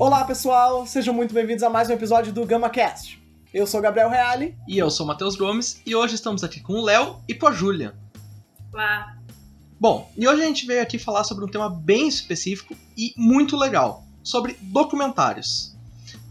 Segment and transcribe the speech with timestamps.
[0.00, 3.20] Olá pessoal, sejam muito bem-vindos a mais um episódio do GamaCast.
[3.52, 4.56] Eu sou Gabriel Reale.
[4.68, 7.48] E eu sou o Matheus Gomes, e hoje estamos aqui com o Léo e com
[7.48, 7.96] a Júlia.
[8.72, 9.18] Olá.
[9.80, 13.56] Bom, e hoje a gente veio aqui falar sobre um tema bem específico e muito
[13.56, 15.76] legal, sobre documentários.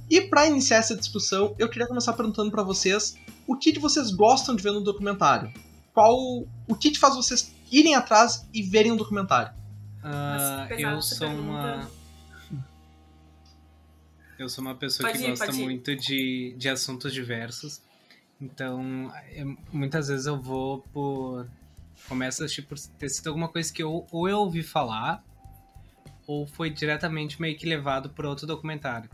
[0.10, 4.12] E para iniciar essa discussão, eu queria começar perguntando para vocês o que, que vocês
[4.12, 5.52] gostam de ver no documentário.
[5.94, 6.16] Qual
[6.70, 9.52] o que, que faz vocês irem atrás e verem um documentário?
[10.02, 11.97] Uh, eu sou uma
[14.44, 17.82] eu sou uma pessoa Pode que ir, gosta muito de, de assuntos diversos.
[18.40, 21.48] Então, eu- muitas vezes eu vou por.
[22.08, 25.24] Começo a assistir por ter sido alguma coisa que eu, ou eu ouvi falar,
[26.28, 29.10] ou foi diretamente meio que levado por outro documentário.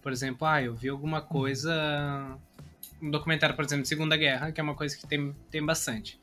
[0.00, 2.38] Por exemplo, ah, eu vi alguma coisa.
[3.02, 6.20] Um documentário, por exemplo, de Segunda Guerra, que é uma coisa que tem, tem bastante.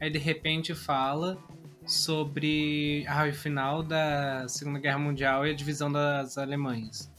[0.00, 1.38] Aí de repente fala
[1.86, 7.10] sobre ah, o final da Segunda Guerra Mundial e a divisão das Alemanhas.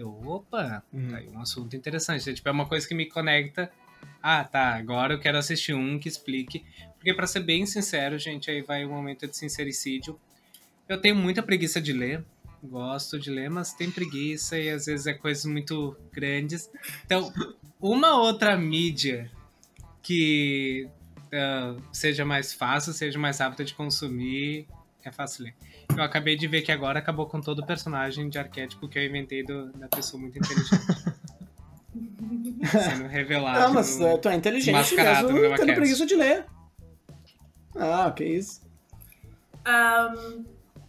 [0.00, 2.30] Eu, opa, tá aí um assunto interessante.
[2.30, 3.70] É, tipo, é uma coisa que me conecta.
[4.22, 6.64] Ah, tá, agora eu quero assistir um que explique.
[6.96, 10.18] Porque, pra ser bem sincero, gente, aí vai um momento de sincericídio.
[10.88, 12.24] Eu tenho muita preguiça de ler.
[12.62, 16.70] Gosto de ler, mas tem preguiça e às vezes é coisas muito grandes.
[17.04, 17.30] Então,
[17.78, 19.30] uma outra mídia
[20.02, 20.88] que
[21.30, 24.66] ah, seja mais fácil, seja mais rápida de consumir,
[25.04, 25.54] é fácil ler.
[26.00, 29.04] Eu acabei de ver que agora acabou com todo o personagem de arquétipo que eu
[29.04, 30.70] inventei do- da pessoa muito inteligente.
[32.72, 33.58] Sendo revelado.
[33.64, 35.74] Ah, mas no- eh, tu é inteligente mascarado no mesmo tendo GamaCast.
[35.80, 36.46] preguiça de ler.
[37.76, 38.62] Ah, que isso.
[39.64, 40.44] Ahn,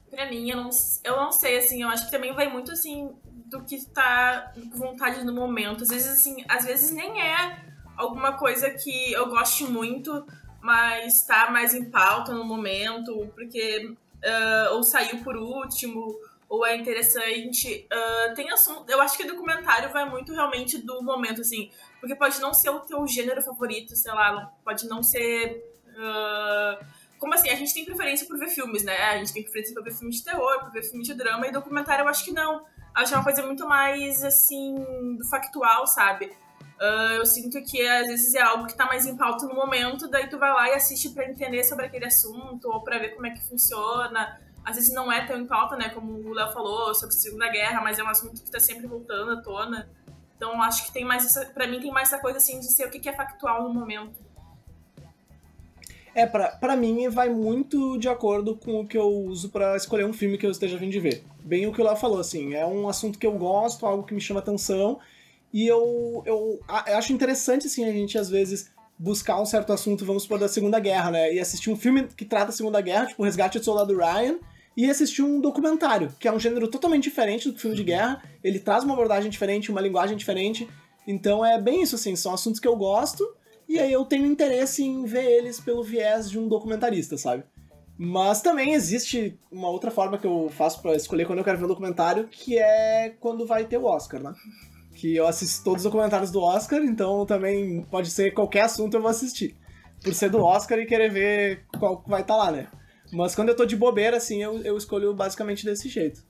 [0.10, 0.70] pra mim, eu não,
[1.04, 3.12] eu não sei, assim, eu acho que também vai muito, assim,
[3.48, 5.84] do que tá com vontade no momento.
[5.84, 7.60] Às vezes, assim, às vezes nem é
[7.98, 10.26] alguma coisa que eu goste muito,
[10.62, 13.94] mas tá mais em pauta no momento, porque
[14.24, 16.16] ah, ou saiu por último,
[16.50, 17.88] ou é interessante.
[17.92, 18.90] Ah, tem assunto.
[18.90, 22.80] Eu acho que documentário vai muito realmente do momento, assim, porque pode não ser o
[22.82, 25.64] teu gênero favorito, sei lá, pode não ser.
[25.98, 26.80] ah,
[27.20, 27.50] como assim?
[27.50, 28.98] A gente tem preferência por ver filmes, né?
[28.98, 31.52] A gente tem preferência por ver filme de terror, por ver filme de drama, e
[31.52, 32.66] documentário eu acho que não.
[32.96, 34.76] Acho é uma coisa muito mais, assim,
[35.18, 36.36] do factual, sabe?
[36.82, 40.10] Ah, eu sinto que às vezes é algo que tá mais em pauta no momento,
[40.10, 43.28] daí tu vai lá e assiste pra entender sobre aquele assunto, ou pra ver como
[43.28, 44.42] é que funciona.
[44.66, 45.90] Às vezes não é tão em pauta, né?
[45.90, 48.88] Como o Léo falou, sobre a Segunda Guerra, mas é um assunto que tá sempre
[48.88, 49.88] voltando à tona.
[50.36, 51.46] Então acho que tem mais essa.
[51.48, 54.20] Pra mim tem mais essa coisa assim de ser o que é factual no momento.
[56.16, 60.06] É, pra, pra mim vai muito de acordo com o que eu uso pra escolher
[60.06, 61.24] um filme que eu esteja fim de ver.
[61.44, 64.14] Bem o que o Léo falou, assim, é um assunto que eu gosto, algo que
[64.14, 65.00] me chama atenção,
[65.54, 69.74] e eu, eu, a- eu acho interessante, assim, a gente às vezes buscar um certo
[69.74, 71.34] assunto, vamos supor, da Segunda Guerra, né?
[71.34, 74.38] E assistir um filme que trata da Segunda Guerra, tipo O Resgate do Soldado Ryan,
[74.78, 78.60] e assistir um documentário, que é um gênero totalmente diferente do filme de guerra, ele
[78.60, 80.68] traz uma abordagem diferente, uma linguagem diferente,
[81.06, 83.28] então é bem isso, assim, são assuntos que eu gosto,
[83.68, 87.44] e aí eu tenho interesse em ver eles pelo viés de um documentarista, sabe?
[87.98, 91.66] Mas também existe uma outra forma que eu faço pra escolher quando eu quero ver
[91.66, 94.34] um documentário, que é quando vai ter o Oscar, né?
[94.96, 99.02] Que eu assisto todos os documentários do Oscar, então também pode ser qualquer assunto eu
[99.02, 99.56] vou assistir.
[100.04, 102.68] Por ser do Oscar e querer ver qual vai estar lá, né?
[103.12, 106.24] Mas quando eu tô de bobeira, assim, eu, eu escolho basicamente desse jeito.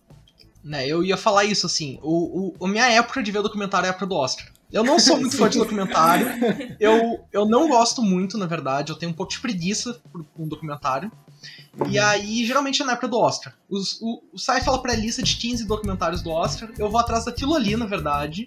[0.63, 3.89] Né, eu ia falar isso, assim, o, o, a minha época de ver documentário é
[3.89, 4.45] a época do Oscar.
[4.71, 6.27] Eu não sou muito fã de documentário,
[6.79, 10.47] eu, eu não gosto muito, na verdade, eu tenho um pouco de preguiça por um
[10.47, 11.11] documentário.
[11.89, 13.53] E aí, geralmente é na época do Oscar.
[13.69, 17.25] Os, o, o sai fala pra lista de 15 documentários do Oscar, eu vou atrás
[17.25, 18.45] daquilo ali, na verdade.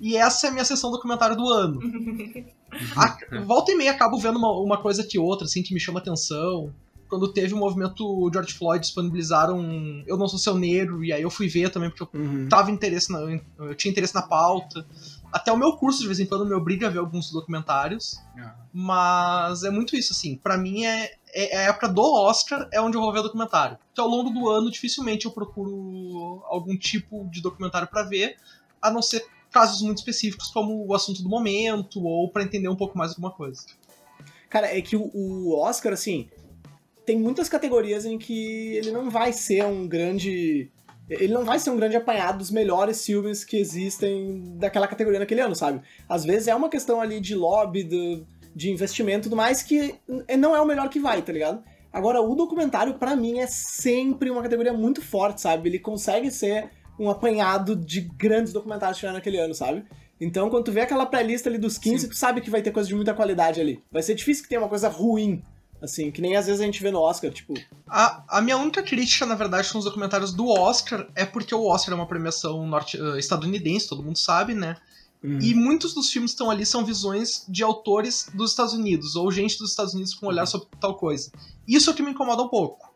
[0.00, 1.80] E essa é a minha sessão documentário do ano.
[2.96, 6.00] A- volta e meia acabo vendo uma, uma coisa que outra, assim, que me chama
[6.00, 6.72] atenção.
[7.08, 11.28] Quando teve o movimento George Floyd, disponibilizaram Eu Não Sou Seu Negro, e aí eu
[11.30, 12.48] fui ver também, porque eu Uhum.
[12.48, 13.18] tava interesse na,
[13.58, 14.86] eu tinha interesse na pauta.
[15.32, 18.20] Até o meu curso, de vez em quando, me obriga a ver alguns documentários.
[18.38, 18.54] Ah.
[18.72, 20.36] Mas é muito isso, assim.
[20.36, 23.78] Pra mim, é, é a época do Oscar é onde eu vou ver documentário.
[23.92, 28.36] Então, ao longo do ano, dificilmente eu procuro algum tipo de documentário pra ver,
[28.80, 32.76] a não ser casos muito específicos, como o assunto do momento, ou pra entender um
[32.76, 33.62] pouco mais alguma coisa.
[34.48, 36.28] Cara, é que o Oscar, assim,
[37.04, 40.70] tem muitas categorias em que ele não vai ser um grande.
[41.20, 45.40] Ele não vai ser um grande apanhado dos melhores filmes que existem daquela categoria naquele
[45.40, 45.80] ano, sabe?
[46.08, 49.94] Às vezes é uma questão ali de lobby, do- de investimento e tudo mais, que
[50.08, 51.62] n- não é o melhor que vai, tá ligado?
[51.92, 55.68] Agora, o documentário, pra mim, é sempre uma categoria muito forte, sabe?
[55.68, 59.84] Ele consegue ser um apanhado de grandes documentários que tiveram naquele ano, sabe?
[60.20, 62.08] Então, quando tu vê aquela pré-lista ali dos 15, Sim.
[62.10, 63.82] tu sabe que vai ter coisa de muita qualidade ali.
[63.90, 65.42] Vai ser difícil que tenha uma coisa ruim
[65.82, 67.54] Assim, que nem às vezes a gente vê no Oscar, tipo.
[67.88, 71.66] A, a minha única crítica, na verdade, com os documentários do Oscar é porque o
[71.66, 74.76] Oscar é uma premiação norte, uh, estadunidense, todo mundo sabe, né?
[75.24, 75.40] Uhum.
[75.40, 79.30] E muitos dos filmes que estão ali são visões de autores dos Estados Unidos, ou
[79.32, 81.32] gente dos Estados Unidos com um olhar sobre tal coisa.
[81.66, 82.92] Isso é o que me incomoda um pouco.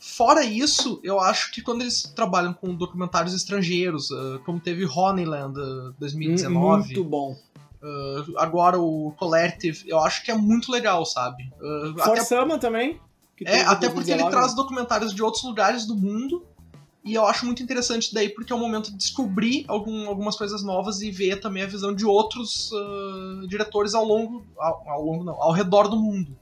[0.00, 5.58] Fora isso, eu acho que quando eles trabalham com documentários estrangeiros, uh, como teve Honeyland
[5.58, 7.36] uh, 2019, Muito bom.
[7.84, 11.52] Uh, agora o Collective, eu acho que é muito legal, sabe?
[11.60, 13.00] Uh, até, também.
[13.36, 14.30] que é, até porque ele 2019.
[14.30, 16.44] traz documentários de outros lugares do mundo.
[17.04, 20.62] E eu acho muito interessante daí, porque é o momento de descobrir algum- algumas coisas
[20.62, 25.22] novas e ver também a visão de outros uh, diretores ao longo, ao, ao longo
[25.22, 26.34] não, ao redor do mundo.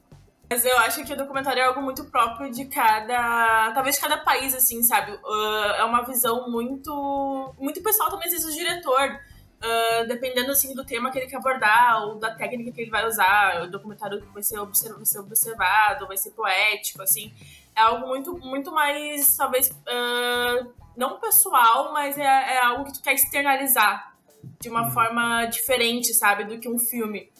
[0.49, 3.73] Mas eu acho que o documentário é algo muito próprio de cada.
[3.75, 5.11] Talvez cada país, assim, sabe?
[5.13, 7.55] Uh, é uma visão muito.
[7.59, 9.19] muito pessoal também, às vezes, do diretor.
[9.63, 13.07] Uh, dependendo assim do tema que ele quer abordar ou da técnica que ele vai
[13.07, 17.33] usar, o documentário vai ser, observ vai ser observado, vai ser poético, assim.
[17.77, 23.03] É algo muito, muito mais, talvez, uh, não pessoal, mas é, é algo que tu
[23.03, 24.13] quer externalizar
[24.61, 27.31] de uma forma diferente, sabe, do que um filme.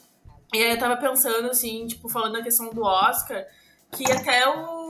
[0.55, 3.45] E aí eu tava pensando, assim, tipo, falando da questão do Oscar,
[3.91, 4.82] que até o,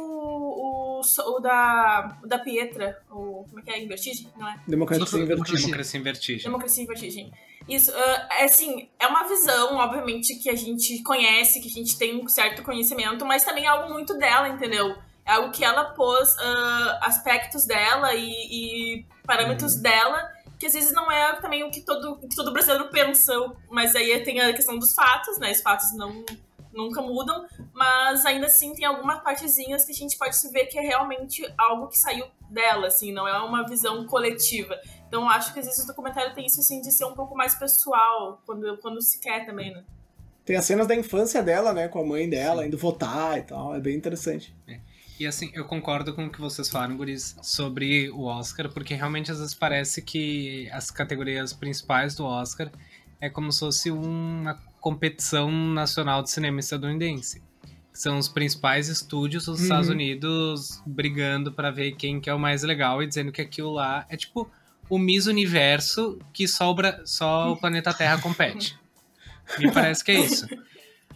[1.03, 3.83] o, da, o da Pietra, o, como é que é?
[3.83, 4.29] Em Vertigem?
[4.37, 4.61] Não é?
[4.67, 5.37] Democracia em Democracia.
[5.37, 5.67] Vertigem.
[5.67, 6.45] Democracia em Vertigem.
[6.45, 7.33] Democracia em Vertigem.
[7.69, 11.97] Isso, ah, é assim, é uma visão, obviamente, que a gente conhece, que a gente
[11.97, 14.97] tem um certo conhecimento, mas também é algo muito dela, entendeu?
[15.25, 20.29] É algo que ela pôs ah, aspectos dela e, e parâmetros dela,
[20.59, 23.33] que às vezes não é também o que todo, o que todo brasileiro pensa,
[23.71, 25.53] mas aí tem a questão dos fatos, né?
[25.53, 26.25] Os fatos não
[26.73, 30.83] nunca mudam, mas ainda assim tem algumas partezinhas que a gente pode ver que é
[30.83, 34.79] realmente algo que saiu dela, assim, não é uma visão coletiva.
[35.07, 37.37] Então eu acho que às vezes o documentário tem isso assim de ser um pouco
[37.37, 39.85] mais pessoal, quando, quando se quer também, né?
[40.45, 41.87] Tem as cenas da infância dela, né?
[41.89, 43.75] Com a mãe dela, indo votar e tal.
[43.75, 44.55] É bem interessante.
[45.21, 49.31] E assim, eu concordo com o que vocês falaram, Guris, sobre o Oscar, porque realmente
[49.31, 52.73] às vezes parece que as categorias principais do Oscar
[53.21, 57.41] é como se fosse uma competição nacional de cinema estadunidense.
[57.95, 59.63] São os principais estúdios dos Uhum.
[59.63, 63.73] Estados Unidos brigando para ver quem que é o mais legal e dizendo que aquilo
[63.73, 64.51] lá é tipo
[64.91, 68.77] o Miss Universo que só o, Bra- só o planeta Terra compete.
[69.59, 70.47] Me parece que é isso.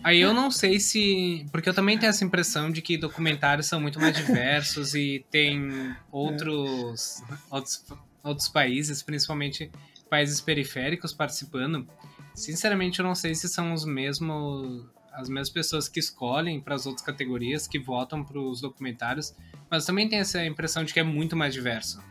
[0.05, 1.47] Aí eu não sei se.
[1.51, 5.95] Porque eu também tenho essa impressão de que documentários são muito mais diversos e tem
[6.13, 7.85] outros, outros,
[8.23, 9.71] outros países, principalmente
[10.11, 11.89] países periféricos, participando.
[12.37, 14.85] Sinceramente, eu não sei se são os mesmos.
[15.13, 19.35] As mesmas pessoas que escolhem para as outras categorias, que votam para os documentários,
[19.71, 22.05] mas também tenho essa impressão de que é muito mais diverso.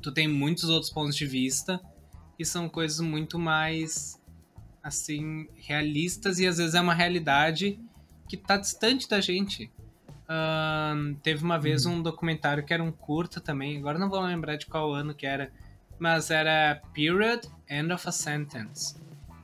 [0.00, 1.78] Tu tem muitos outros pontos de vista
[2.38, 4.18] e são coisas muito mais
[4.82, 7.78] assim, realistas e às vezes é uma realidade
[8.28, 9.70] que tá distante da gente.
[10.28, 14.56] Ahn, teve uma vez um documentário que era um curta também, agora não vou lembrar
[14.56, 15.52] de qual ano que era,
[15.98, 18.94] mas era Period End of a Sentence,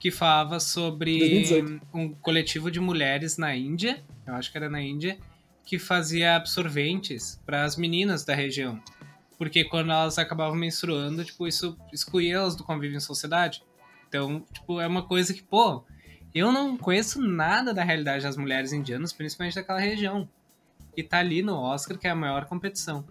[0.01, 1.87] que falava sobre 2018.
[1.93, 5.19] um coletivo de mulheres na Índia, eu acho que era na Índia,
[5.63, 8.83] que fazia absorventes para as meninas da região.
[9.37, 13.63] Porque quando elas acabavam menstruando, tipo, isso excluía elas do convívio em sociedade.
[14.09, 15.85] Então, tipo, é uma coisa que, pô,
[16.35, 20.27] eu não conheço nada da realidade das mulheres indianas, principalmente daquela região.
[20.97, 23.05] E tá ali no Oscar, que é a maior competição.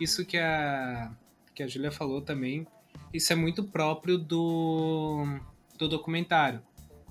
[0.00, 1.12] Isso que a,
[1.54, 2.66] que a Julia falou também,
[3.14, 5.40] isso é muito próprio do,
[5.78, 6.60] do documentário.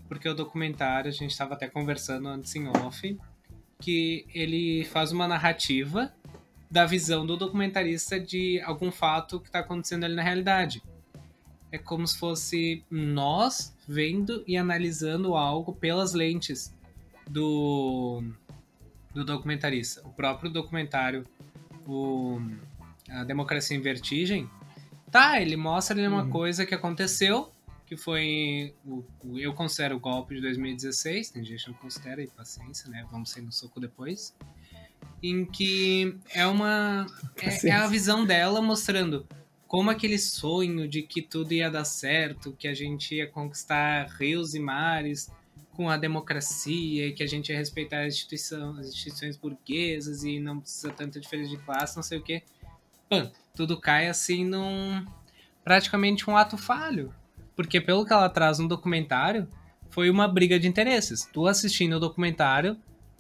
[0.08, 3.18] Porque o documentário, a gente estava até conversando antes em off,
[3.80, 6.14] que ele faz uma narrativa
[6.70, 10.82] da visão do documentarista de algum fato que está acontecendo ali na realidade
[11.72, 16.74] é como se fosse nós vendo e analisando algo pelas lentes
[17.30, 18.24] do,
[19.14, 20.02] do documentarista.
[20.08, 21.26] O próprio documentário,
[21.86, 22.40] o,
[23.10, 24.50] A Democracia em Vertigem,
[25.12, 26.30] tá, ele mostra ali uma Uhum.
[26.30, 27.52] coisa que aconteceu,
[27.88, 32.22] que foi, o, o- eu considero o golpe de 2016, tem gente que não considera,
[32.22, 34.36] e paciência, né, vamos sair no soco depois,
[35.24, 39.26] em que é uma, é, é a visão dela mostrando
[39.68, 44.54] como aquele sonho de que tudo ia dar certo, que a gente ia conquistar rios
[44.54, 45.30] e mares
[45.72, 50.40] com a democracia, e que a gente ia respeitar as, instituição, as instituições burguesas e
[50.40, 52.44] não precisa tanta diferença de classe, não sei o quê.
[53.56, 55.06] Tudo cai assim num
[55.64, 57.14] praticamente um ato falho.
[57.58, 59.48] Porque pelo que ela traz no documentário,
[59.90, 61.28] foi uma briga de interesses.
[61.34, 62.78] Tu assistindo o documentário,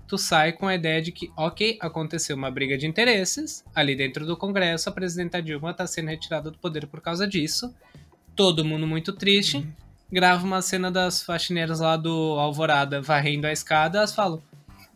[0.07, 4.25] tu sai com a ideia de que, ok, aconteceu uma briga de interesses, ali dentro
[4.25, 7.73] do Congresso, a presidenta Dilma está sendo retirada do poder por causa disso,
[8.35, 9.67] todo mundo muito triste,
[10.09, 14.41] grava uma cena das faxineiras lá do Alvorada varrendo a escada, elas falam,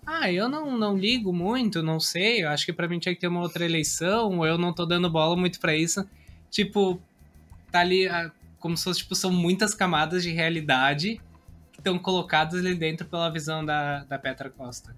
[0.05, 3.21] ah, eu não, não ligo muito, não sei, eu acho que para mim tinha que
[3.21, 6.07] ter uma outra eleição, ou eu não tô dando bola muito para isso.
[6.49, 7.01] Tipo,
[7.71, 8.07] tá ali
[8.61, 11.19] como se fosse, tipo, são muitas camadas de realidade
[11.73, 14.95] que estão colocadas ali dentro pela visão da, da Petra Costa.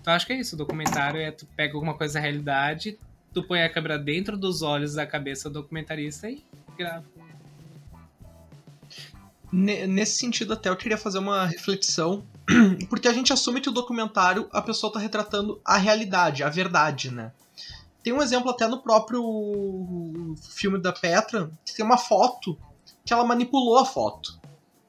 [0.00, 2.98] Então acho que é isso, o documentário é tu pega alguma coisa da realidade,
[3.34, 6.42] tu põe a câmera dentro dos olhos da cabeça do documentarista e
[6.78, 7.04] grava.
[9.52, 12.24] Nesse sentido, até eu queria fazer uma reflexão,
[12.88, 17.10] porque a gente assume que o documentário a pessoa está retratando a realidade, a verdade,
[17.10, 17.32] né?
[18.02, 22.56] Tem um exemplo até no próprio filme da Petra, que tem uma foto
[23.10, 24.38] que ela manipulou a foto.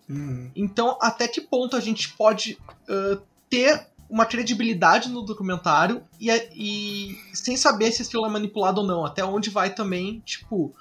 [0.07, 0.51] Uhum.
[0.55, 2.55] Então, até que ponto a gente pode
[2.87, 8.85] uh, ter uma credibilidade no documentário e, e, sem saber se aquilo é manipulado ou
[8.85, 9.03] não?
[9.03, 10.71] Até onde vai também, tipo,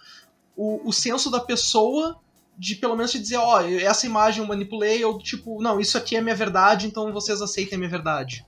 [0.54, 2.20] o, o senso da pessoa
[2.58, 5.96] de pelo menos te dizer, ó, oh, essa imagem eu manipulei, ou tipo, não, isso
[5.96, 8.44] aqui é minha verdade, então vocês aceitem a minha verdade.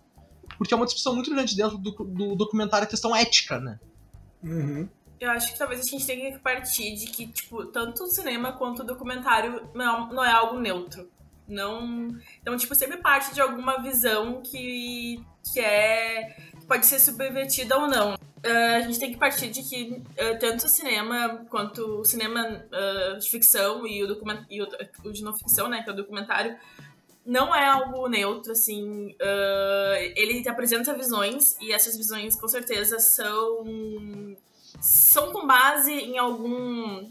[0.59, 3.81] Porque é uma discussão muito grande dentro do, do documentário a questão ética, né?
[4.45, 4.87] Uhum.
[5.23, 8.55] Eu acho que talvez a gente tenha que partir de que, tipo, tanto o cinema
[8.55, 11.09] quanto o documentário não, não é algo neutro.
[11.47, 12.09] Não.
[12.41, 16.37] Então, tipo, sempre parte de alguma visão que, que é.
[16.67, 18.15] Pode ser subvertida ou não.
[18.15, 22.67] Uh, a gente tem que partir de que uh, tanto o cinema quanto o cinema
[22.67, 24.67] uh, de ficção e o, document e o,
[25.13, 26.57] de não ficção, né, que é o documentário,
[27.25, 29.15] não é algo neutro, assim.
[30.17, 33.65] ele apresenta visões e essas visões, com certeza, são
[34.81, 37.11] são com base em algum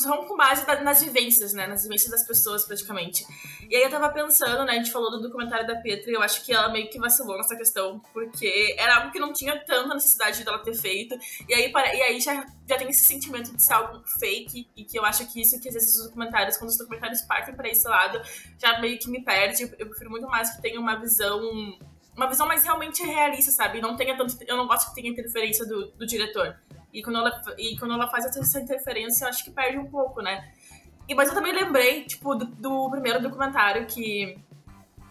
[0.00, 1.66] são com base nas vivências, né?
[1.66, 3.24] Nas vivências das pessoas, praticamente.
[3.68, 4.72] E aí eu tava pensando, né?
[4.72, 7.36] A gente falou do documentário da Petra e eu acho que ela meio que vacilou
[7.36, 11.18] nessa questão, porque era algo que não tinha tanta necessidade dela ter feito.
[11.48, 14.98] E aí, e aí já, já tem esse sentimento de ser algo fake, e que
[14.98, 17.88] eu acho que isso que às vezes os documentários, quando os documentários partem para esse
[17.88, 18.20] lado,
[18.58, 19.62] já meio que me perde.
[19.78, 21.40] Eu prefiro muito mais que tenha uma visão
[22.18, 23.80] uma visão mais realmente realista, sabe?
[23.80, 24.36] Não tenha tanto.
[24.46, 26.56] Eu não gosto que tenha interferência do, do diretor.
[26.92, 30.20] E quando, ela, e quando ela faz essa interferência, eu acho que perde um pouco,
[30.20, 30.52] né?
[31.08, 34.36] E, mas eu também lembrei, tipo, do, do primeiro documentário que,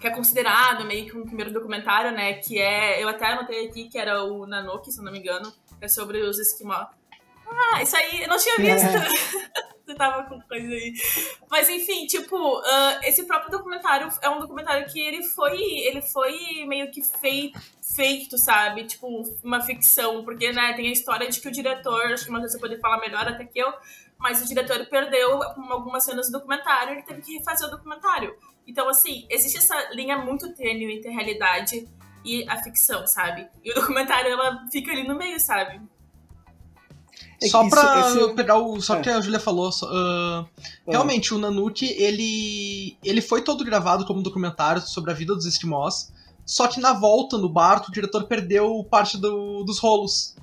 [0.01, 2.33] que é considerado meio que um primeiro documentário, né?
[2.33, 3.01] Que é.
[3.01, 5.49] Eu até anotei aqui que era o Nanoki, se eu não me engano.
[5.79, 6.87] Que é sobre os esquimó.
[7.49, 8.85] Ah, isso aí eu não tinha visto.
[8.85, 9.76] É.
[9.88, 10.94] Você tava com coisa aí.
[11.50, 15.62] Mas enfim, tipo, uh, esse próprio documentário é um documentário que ele foi.
[15.62, 17.58] Ele foi meio que feito,
[17.96, 18.84] feito, sabe?
[18.84, 20.25] Tipo, uma ficção.
[20.25, 23.25] Porque, né, tem a história de que o diretor, acho que você pode falar melhor
[23.29, 23.74] até que eu,
[24.17, 28.36] mas o diretor perdeu algumas cenas do documentário ele teve que refazer o documentário.
[28.67, 31.88] Então, assim, existe essa linha muito tênue entre a realidade
[32.25, 33.48] e a ficção, sabe?
[33.63, 35.79] E o documentário, ela fica ali no meio, sabe?
[37.41, 38.33] É só pra esse...
[38.33, 38.81] pegar o.
[38.81, 39.01] Só é.
[39.01, 39.69] que a Julia falou.
[39.69, 40.47] Uh,
[40.88, 42.97] realmente, o Nanuki, ele.
[43.03, 46.12] ele foi todo gravado como um documentário sobre a vida dos esquimós.
[46.45, 50.36] Só que na volta no barco, o diretor perdeu parte do, dos rolos.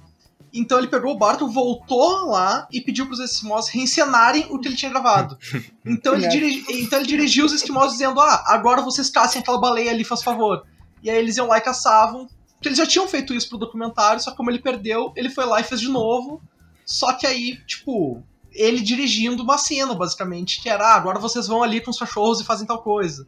[0.52, 4.76] Então ele pegou o barco, voltou lá e pediu pros esquimós reencenarem o que ele
[4.76, 5.37] tinha gravado.
[5.87, 9.90] Então ele, dirigi, então ele dirigiu os esquimós dizendo: Ah, agora vocês caçem aquela baleia
[9.90, 10.64] ali, faz favor.
[11.02, 12.26] E aí eles iam lá e caçavam.
[12.54, 15.45] Porque eles já tinham feito isso pro documentário, só que como ele perdeu, ele foi
[15.45, 16.40] lá e fez de novo.
[16.85, 18.23] Só que aí, tipo,
[18.53, 22.41] ele dirigindo uma cena, basicamente, que era, ah, agora vocês vão ali com os cachorros
[22.41, 23.26] e fazem tal coisa.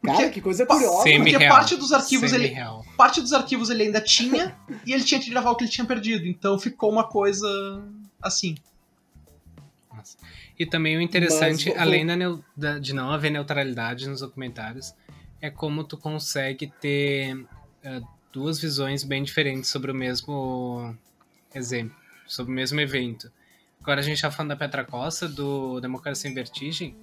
[0.00, 1.02] Porque, Cara, que coisa curiosa.
[1.02, 2.54] Porque parte dos arquivos ele
[2.96, 5.86] parte dos arquivos ele ainda tinha e ele tinha que gravar o que ele tinha
[5.86, 6.26] perdido.
[6.26, 7.48] Então ficou uma coisa
[8.22, 8.54] assim.
[9.92, 10.16] Nossa.
[10.56, 12.06] E também o interessante, Mas, além
[12.56, 14.94] da, de não haver neutralidade nos documentários,
[15.40, 20.96] é como tu consegue ter uh, duas visões bem diferentes sobre o mesmo
[21.52, 21.96] exemplo
[22.28, 23.32] sobre o mesmo evento.
[23.80, 26.96] Agora a gente está falando da Petra Costa, do Democracia em Vertigem.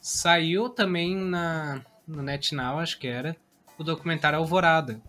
[0.00, 3.36] Saiu também na, no NetNow, acho que era,
[3.78, 5.00] o documentário Alvorada,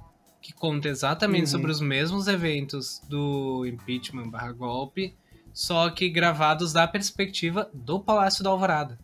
[0.41, 1.51] que conta exatamente uhum.
[1.51, 5.15] sobre os mesmos eventos do impeachment barra golpe,
[5.53, 8.99] só que gravados da perspectiva do Palácio da Alvorada.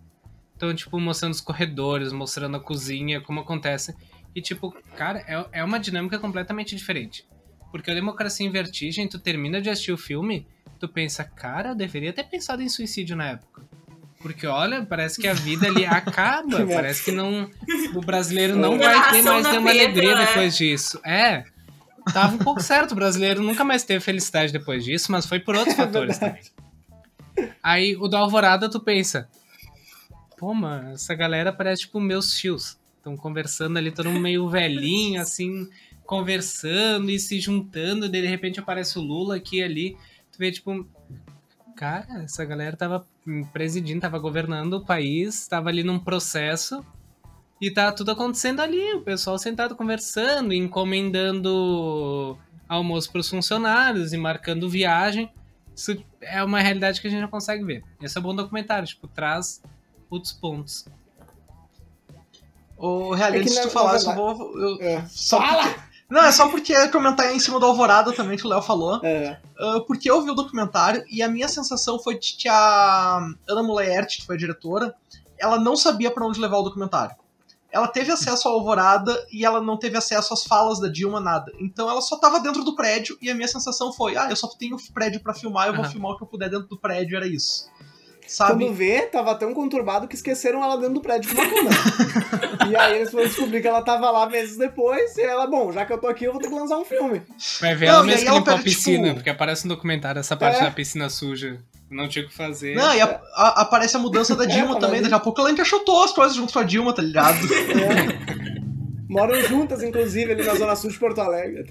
[0.55, 3.96] Então, tipo, mostrando os corredores, mostrando a cozinha, como acontece.
[4.36, 7.27] E, tipo, cara, é, é uma dinâmica completamente diferente.
[7.72, 10.46] Porque a Democracia em Vertigem, tu termina de assistir o filme,
[10.80, 13.62] tu pensa, cara, eu deveria ter pensado em suicídio na época.
[14.22, 16.66] Porque, olha, parece que a vida ali acaba.
[16.66, 17.50] parece que não.
[17.96, 20.25] O brasileiro não vai ter mais nenhuma alegria né?
[20.25, 21.00] depois disso.
[21.04, 21.44] É.
[22.13, 25.56] Tava um pouco certo, o brasileiro nunca mais teve felicidade depois disso, mas foi por
[25.56, 26.42] outros é fatores também.
[27.62, 29.30] Aí o da Alvorada, tu pensa.
[30.38, 32.78] Pô, mano, essa galera parece tipo meus tios.
[32.98, 35.68] Estão conversando ali, todo mundo meio velhinho, assim,
[36.12, 39.98] conversando e se juntando, de repente aparece o Lula aqui e ali.
[40.30, 40.86] Tu vê, tipo,
[41.74, 43.08] cara, essa galera tava
[43.53, 46.86] presidindo, tava governando o país, tava ali num processo
[47.62, 52.38] E tá tudo acontecendo ali, o pessoal sentado conversando, encomendando
[52.68, 55.32] almoço para os funcionários e marcando viagem.
[55.74, 57.84] Isso é uma realidade que a gente não consegue ver.
[58.01, 59.62] Esse é um bom documentário, tipo, traz
[60.10, 60.86] outros pontos.
[62.77, 64.60] O realidade, É se tu falar, na eu só vou.
[64.60, 65.06] eu- É.
[65.08, 65.91] só Fala!
[66.12, 69.00] Não, é só porque comentar em cima do Alvorada também, que o Léo falou.
[69.01, 69.39] É.
[69.58, 73.63] Ah, porque eu vi o documentário e a minha sensação foi de que a Ana
[73.63, 74.94] Mulaert, que foi a diretora,
[75.39, 77.15] ela não sabia pra onde levar o documentário.
[77.72, 81.50] Ela teve acesso à Alvorada e ela não teve acesso às falas da Dilma, nada.
[81.58, 84.48] Então ela só tava dentro do prédio e a minha sensação foi: ah, eu só
[84.50, 87.25] tenho prédio pra filmar, eu vou filmar o que eu puder dentro do prédio, era
[87.25, 87.72] isso.
[88.32, 88.64] Sabe?
[88.66, 91.76] Quando vê, tava tão conturbado que esqueceram ela dentro do prédio com uma câmera.
[92.72, 95.86] e aí eles foram descobrir que ela tava lá meses depois, e ela, bom, já
[95.86, 97.22] que eu tô aqui, eu vou ter que lançar um filme.
[97.60, 100.20] Vai ver Não, ela mesmo que ela limpou a tipo- piscina, porque aparece no documentário
[100.20, 100.64] essa parte É.
[100.64, 101.60] da piscina suja.
[101.90, 102.74] Não tinha o que fazer.
[102.74, 105.00] Não, e a- a- aparece a mudança da Dilma tava também.
[105.00, 105.04] ali.
[105.04, 107.38] Daqui a pouco ela encaixotou as coisas junto com a Dilma, tá ligado?
[107.54, 108.42] É.
[109.10, 111.66] Moram juntas, inclusive, ali na Zona Sul de Porto Alegre.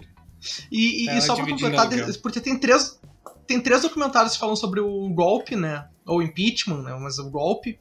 [0.70, 1.88] E, e- e só pra completar,
[2.22, 3.00] porque tem três,
[3.46, 5.86] tem três documentários que falam sobre o golpe, né?
[6.10, 6.96] Ou impeachment, né?
[7.00, 7.78] Mas o golpe.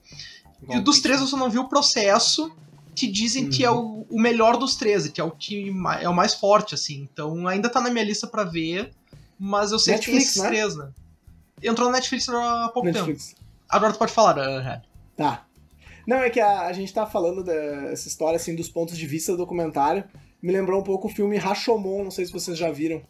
[0.62, 0.82] E Golpe.
[0.82, 2.52] dos três eu só não vi o processo
[2.96, 6.14] que dizem que é o, o melhor dos 13, que é o que é o
[6.14, 7.08] mais forte, assim.
[7.12, 8.92] Então ainda tá na minha lista pra ver,
[9.40, 10.50] mas eu sei que tem Netflix, esses né?
[10.50, 10.92] três, né?
[11.64, 13.00] Entrou na Netflix há pouco tempo.
[13.00, 13.36] Netflix.
[13.70, 14.82] Agora tu pode falar, uh.
[15.16, 15.46] Tá.
[16.06, 19.32] Não, é que a, a gente tá falando dessa história, assim, dos pontos de vista
[19.32, 20.04] do documentário.
[20.42, 23.02] Me lembrou um pouco o filme Rashomon, não sei se vocês já viram.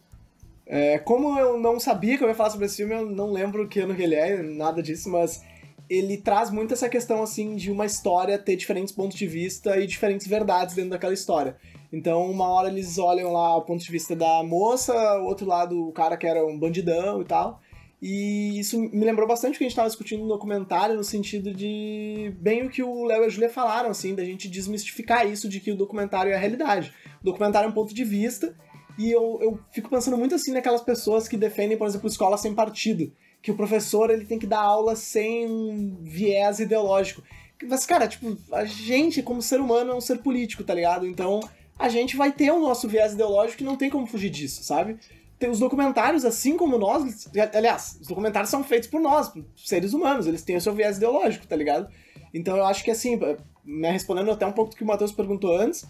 [0.72, 3.66] É, como eu não sabia que eu ia falar sobre esse filme, eu não lembro
[3.66, 5.42] que ano que ele é, nada disso, mas
[5.88, 9.86] ele traz muito essa questão, assim, de uma história ter diferentes pontos de vista e
[9.88, 11.56] diferentes verdades dentro daquela história.
[11.92, 15.88] Então, uma hora eles olham lá o ponto de vista da moça, o outro lado
[15.88, 17.60] o cara que era um bandidão e tal.
[18.00, 21.52] E isso me lembrou bastante o que a gente estava discutindo no documentário, no sentido
[21.52, 25.48] de bem o que o Léo e a Julia falaram, assim, da gente desmistificar isso
[25.48, 26.92] de que o documentário é a realidade.
[27.20, 28.54] O documentário é um ponto de vista,
[29.00, 32.54] e eu, eu fico pensando muito assim naquelas pessoas que defendem, por exemplo, escola sem
[32.54, 33.10] partido.
[33.40, 37.22] Que o professor ele tem que dar aula sem viés ideológico.
[37.66, 41.06] Mas, cara, tipo, a gente, como ser humano, é um ser político, tá ligado?
[41.06, 41.40] Então,
[41.78, 44.98] a gente vai ter o nosso viés ideológico e não tem como fugir disso, sabe?
[45.38, 49.94] Tem os documentários, assim como nós, aliás, os documentários são feitos por nós, por seres
[49.94, 51.88] humanos, eles têm o seu viés ideológico, tá ligado?
[52.34, 53.18] Então eu acho que assim,
[53.64, 55.86] né, respondendo até um pouco do que o Matheus perguntou antes,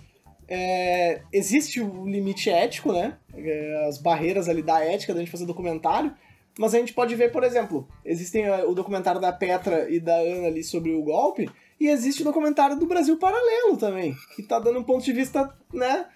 [0.51, 3.17] é, existe o limite ético, né?
[3.33, 6.13] É, as barreiras ali da ética da gente fazer documentário,
[6.59, 10.17] mas a gente pode ver, por exemplo, existem é, o documentário da Petra e da
[10.17, 14.59] Ana ali sobre o golpe, e existe o documentário do Brasil Paralelo também, que tá
[14.59, 16.07] dando um ponto de vista, né?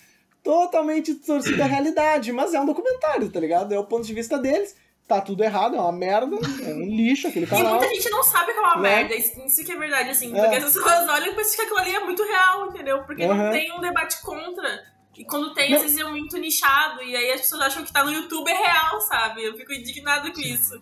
[0.44, 3.72] totalmente distorcido da realidade, mas é um documentário, tá ligado?
[3.72, 4.76] É o ponto de vista deles.
[5.06, 7.74] Tá tudo errado, é uma merda, é um lixo aquele E canal.
[7.78, 8.82] muita gente não sabe que é uma Né?
[8.96, 10.34] merda, isso, que é verdade, assim.
[10.34, 10.40] É.
[10.40, 13.02] Porque as pessoas olham e pensam que aquilo ali é muito real, entendeu?
[13.04, 13.34] Porque Aham.
[13.44, 14.82] não tem um debate contra.
[15.16, 15.76] E quando tem, Não.
[15.76, 17.02] às vezes é muito nichado.
[17.02, 19.44] E aí as pessoas acham que tá no YouTube é real, sabe?
[19.44, 20.80] Eu fico indignada com isso.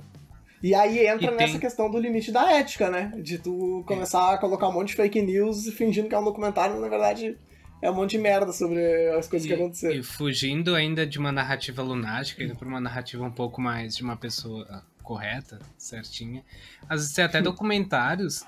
[0.62, 3.12] E aí entra E nessa tem- questão do limite da ética, né?
[3.16, 6.74] De tu começar a colocar um monte de fake news fingindo que é um documentário,
[6.74, 7.36] mas na verdade
[7.82, 9.94] é um monte de merda sobre as coisas que E, aconteceram.
[9.96, 14.02] e fugindo ainda de uma narrativa lunática, indo pra uma narrativa um pouco mais de
[14.02, 16.42] uma pessoa correta, certinha.
[16.88, 18.44] Às vezes tem até documentários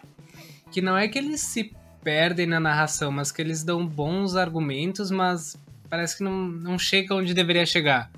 [0.70, 5.10] que não é que eles se perdem na narração, mas que eles dão bons argumentos,
[5.10, 5.56] mas
[5.90, 8.10] parece que não, não chega onde deveria chegar.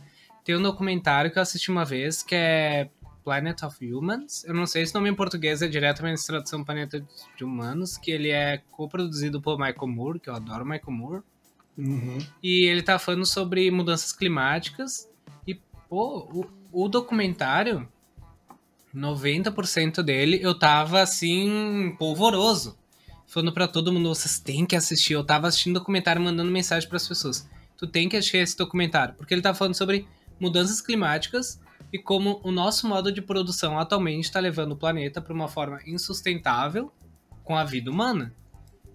[0.45, 2.89] Tem um documentário que eu assisti uma vez que é
[3.27, 4.45] Planet of Humans.
[4.45, 7.05] Eu não sei se o nome em português é diretamente tradução Planeta
[7.37, 11.23] de Humanos, que ele é coproduzido por Michael Moore, que eu adoro Michael Moore.
[11.77, 12.19] Uhum.
[12.41, 15.11] E ele tá falando sobre mudanças climáticas.
[15.45, 15.57] E,
[15.89, 17.89] pô, o, o documentário,
[18.95, 22.79] 90% dele, eu tava assim, polvoroso.
[23.27, 25.15] Falando pra todo mundo, vocês têm que assistir.
[25.15, 27.51] Eu tava assistindo documentário, mandando mensagem pras pessoas.
[27.77, 29.17] Tu tem que assistir esse documentário.
[29.17, 30.07] Porque ele tá falando sobre
[30.39, 31.61] mudanças climáticas
[31.93, 35.79] e como o nosso modo de produção atualmente tá levando o planeta pra uma forma
[35.87, 36.93] insustentável
[37.45, 38.35] com a vida humana.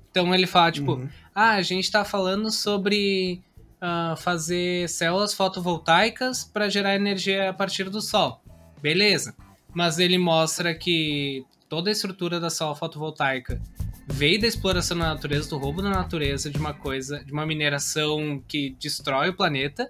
[0.10, 1.10] Então ele fala, tipo, Uhum.
[1.34, 3.41] ah, a gente tá falando sobre
[3.80, 8.41] ah, fazer células fotovoltaicas para gerar energia a partir do sol.
[8.82, 9.36] Beleza.
[9.73, 13.62] Mas ele mostra que toda a estrutura da célula fotovoltaica
[14.06, 18.43] veio da exploração da natureza, do roubo da natureza, de uma coisa, de uma mineração
[18.45, 19.89] que destrói o planeta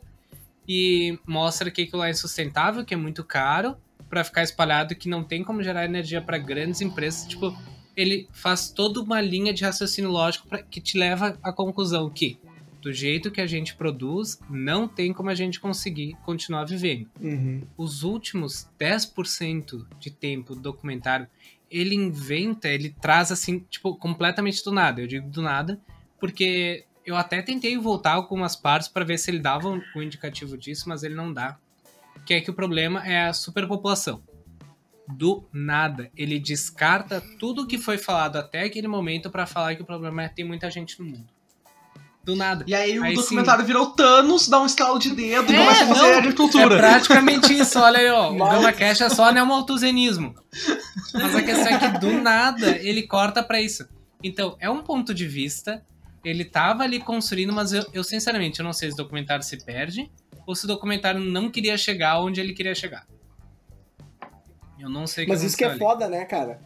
[0.68, 3.76] e mostra que aquilo lá é insustentável, que é muito caro
[4.10, 7.56] para ficar espalhado, que não tem como gerar energia para grandes empresas, tipo,
[7.96, 12.38] ele faz toda uma linha de raciocínio lógico pra, que te leva à conclusão que,
[12.82, 17.10] do jeito que a gente produz, não tem como a gente conseguir continuar vivendo.
[17.22, 17.64] Uhum.
[17.78, 21.28] Os últimos 10% de tempo do documentário,
[21.70, 25.00] ele inventa, ele traz assim, tipo, completamente do nada.
[25.00, 25.80] Eu digo do nada,
[26.20, 30.58] porque eu até tentei voltar algumas partes para ver se ele dava o um indicativo
[30.58, 31.58] disso, mas ele não dá.
[32.26, 34.22] Que é que o problema é a superpopulação.
[35.08, 39.86] Do nada, ele descarta tudo que foi falado até aquele momento para falar que o
[39.86, 41.28] problema é que tem muita gente no mundo.
[42.24, 42.64] Do nada.
[42.68, 45.84] E aí o Aí documentário virou Thanos, dá um estalo de dedo e É, começa
[45.84, 46.76] a fazer não, agricultura.
[46.76, 48.30] É praticamente isso, olha aí, ó.
[48.32, 50.36] O Mas- Gama Cash é só neomalthusianismo.
[51.16, 53.88] Mas a questão é que do nada ele corta pra isso.
[54.24, 55.84] Então, é um ponto de vista.
[56.24, 59.58] Ele tava ali construindo, mas eu, eu, sinceramente eu não sei se o documentário se
[59.64, 60.12] perde
[60.46, 63.08] ou se o documentário não queria chegar onde ele queria chegar.
[64.80, 65.80] Eu não sei Mas isso que é ali.
[65.80, 66.60] foda, né, cara?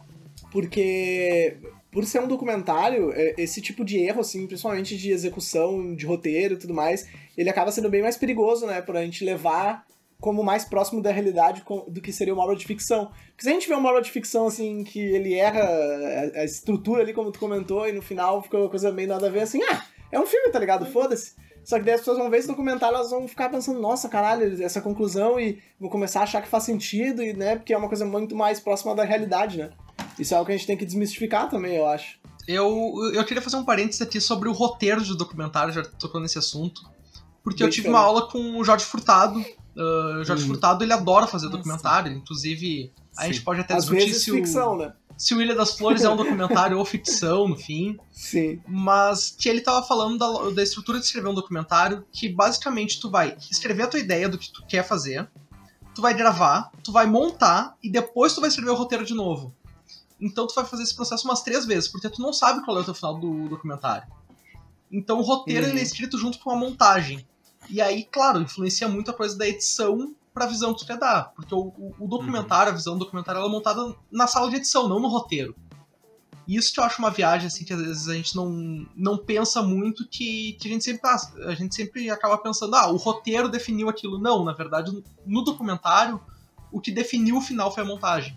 [0.50, 1.58] Porque
[1.90, 6.54] por ser um documentário, é, esse tipo de erro, assim, principalmente de execução, de roteiro
[6.54, 8.82] e tudo mais, ele acaba sendo bem mais perigoso, né?
[8.82, 9.86] Pra gente levar
[10.20, 13.06] como mais próximo da realidade do que seria uma obra de ficção.
[13.28, 15.62] Porque se a gente vê uma obra de ficção, assim, que ele erra
[16.34, 19.30] a, estrutura ali, como tu comentou, e no final fica uma coisa meio nada a
[19.30, 20.86] ver, assim, ah, é um filme, tá ligado?
[20.86, 21.34] Foda-se.
[21.64, 24.62] Só que daí as pessoas vão ver esse documentário, elas vão ficar pensando, nossa, caralho,
[24.62, 27.88] essa conclusão, e vão começar a achar que faz sentido, e, né, porque é uma
[27.88, 29.70] coisa muito mais próxima da realidade, né?
[30.18, 32.18] Isso é algo que a gente tem que desmistificar também, eu acho.
[32.46, 36.38] Eu, eu queria fazer um parênteses aqui sobre o roteiro de documentário, já tocou nesse
[36.38, 36.82] assunto.
[37.42, 37.88] Porque eu Bem tive diferente.
[37.88, 39.44] uma aula com o Jorge Furtado.
[39.76, 40.48] Uh, o Jorge Uhum.
[40.48, 42.10] Furtado, ele adora fazer Ah, documentário.
[42.12, 43.44] Inclusive, a gente Sim.
[43.44, 44.94] pode até Às discutir vezes se ficção, o, né?
[45.18, 47.98] se o Ilha das Flores é um documentário ou ficção, no fim.
[48.10, 48.58] Sim.
[48.66, 53.10] Mas que ele tava falando da, da estrutura de escrever um documentário, que basicamente tu
[53.10, 55.28] vai escrever a tua ideia do que tu quer fazer,
[55.94, 59.54] tu vai gravar, tu vai montar e depois tu vai escrever o roteiro de novo.
[60.18, 62.80] Então tu vai fazer esse processo umas três vezes, porque tu não sabe qual é
[62.80, 64.06] o teu final do documentário.
[64.90, 65.70] Então o roteiro Uhum.
[65.72, 67.26] ele é escrito junto com a montagem.
[67.68, 71.32] E aí, claro, influencia muito a coisa da edição pra visão que tu quer dar.
[71.34, 74.56] Porque o, o- o documentário, a visão do documentário, ela é montada na sala de
[74.56, 75.54] edição, não no roteiro.
[76.46, 79.18] E isso que eu acho uma viagem, assim, que às vezes a gente não, não
[79.18, 81.16] pensa muito, que, que a, gente sempre, ah,
[81.48, 84.16] a gente sempre acaba pensando, ah, o roteiro definiu aquilo.
[84.16, 84.92] Não, na verdade,
[85.26, 86.20] no documentário,
[86.70, 88.36] o que definiu o final foi a montagem.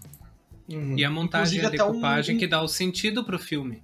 [0.67, 0.97] Uhum.
[0.97, 3.83] E a montagem e a Inclusive, até um- decupagem que dá o sentido pro filme.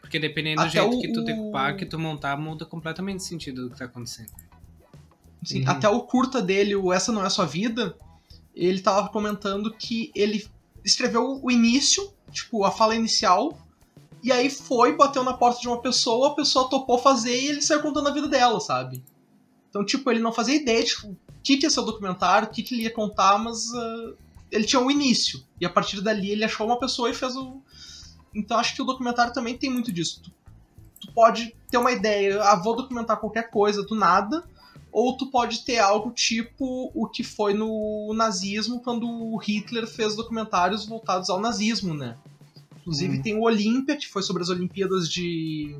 [0.00, 3.22] Porque dependendo do Até jeito o- que tu decupar, que tu montar, muda completamente o
[3.22, 4.30] sentido do que tá acontecendo.
[5.44, 5.70] Assim, Uhum.
[5.70, 7.96] Até o curta dele, o Essa Não É a Sua Vida,
[8.54, 10.46] ele tava comentando que ele
[10.84, 13.56] escreveu o início, tipo, a fala inicial,
[14.22, 17.62] e aí foi, bateu na porta de uma pessoa, a pessoa topou fazer e ele
[17.62, 19.04] saiu contando a vida dela, sabe?
[19.68, 22.48] Então, tipo, ele não fazia ideia de tipo, o que, que ia ser o documentário,
[22.48, 24.12] o que, que ele ia contar, mas ah,
[24.50, 25.44] ele tinha um início.
[25.60, 27.60] E a partir dali ele achou uma pessoa e fez o.
[28.34, 30.22] Então acho que o documentário também tem muito disso.
[30.22, 30.32] Tu,
[31.00, 34.42] tu pode ter uma ideia, ah, vou documentar qualquer coisa do nada,
[34.94, 40.14] ou tu pode ter algo tipo o que foi no nazismo, quando o Hitler fez
[40.14, 42.16] documentários voltados ao nazismo, né?
[42.80, 43.22] Inclusive Uhum.
[43.22, 45.74] tem o Olímpia, que foi sobre as Olimpíadas de,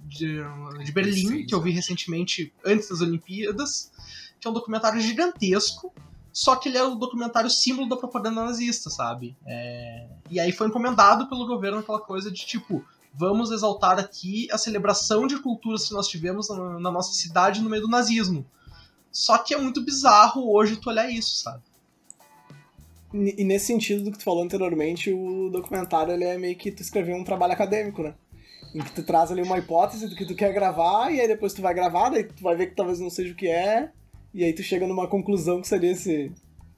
[0.00, 0.38] de,
[0.84, 3.92] de Berlim, Seis, que eu vi recentemente antes das Olimpíadas,
[4.40, 5.92] que é um documentário gigantesco,
[6.32, 9.36] só que ele é o documentário símbolo da propaganda nazista, sabe?
[9.44, 14.58] É, E aí foi encomendado pelo governo aquela coisa de tipo, vamos exaltar aqui a
[14.58, 18.46] celebração de culturas que nós tivemos na, na nossa cidade no meio do nazismo.
[19.10, 21.62] Só que é muito bizarro hoje tu olhar isso, sabe?
[23.12, 26.80] E nesse sentido do que tu falou anteriormente, o documentário ele é meio que tu
[26.80, 28.14] escrever um trabalho acadêmico, né?
[28.72, 31.52] Em que tu traz ali uma hipótese do que tu quer gravar, e aí depois
[31.52, 33.90] tu vai gravar, daí tu vai ver que talvez não seja o que é,
[34.32, 36.30] e aí tu chega numa conclusão que seria esse,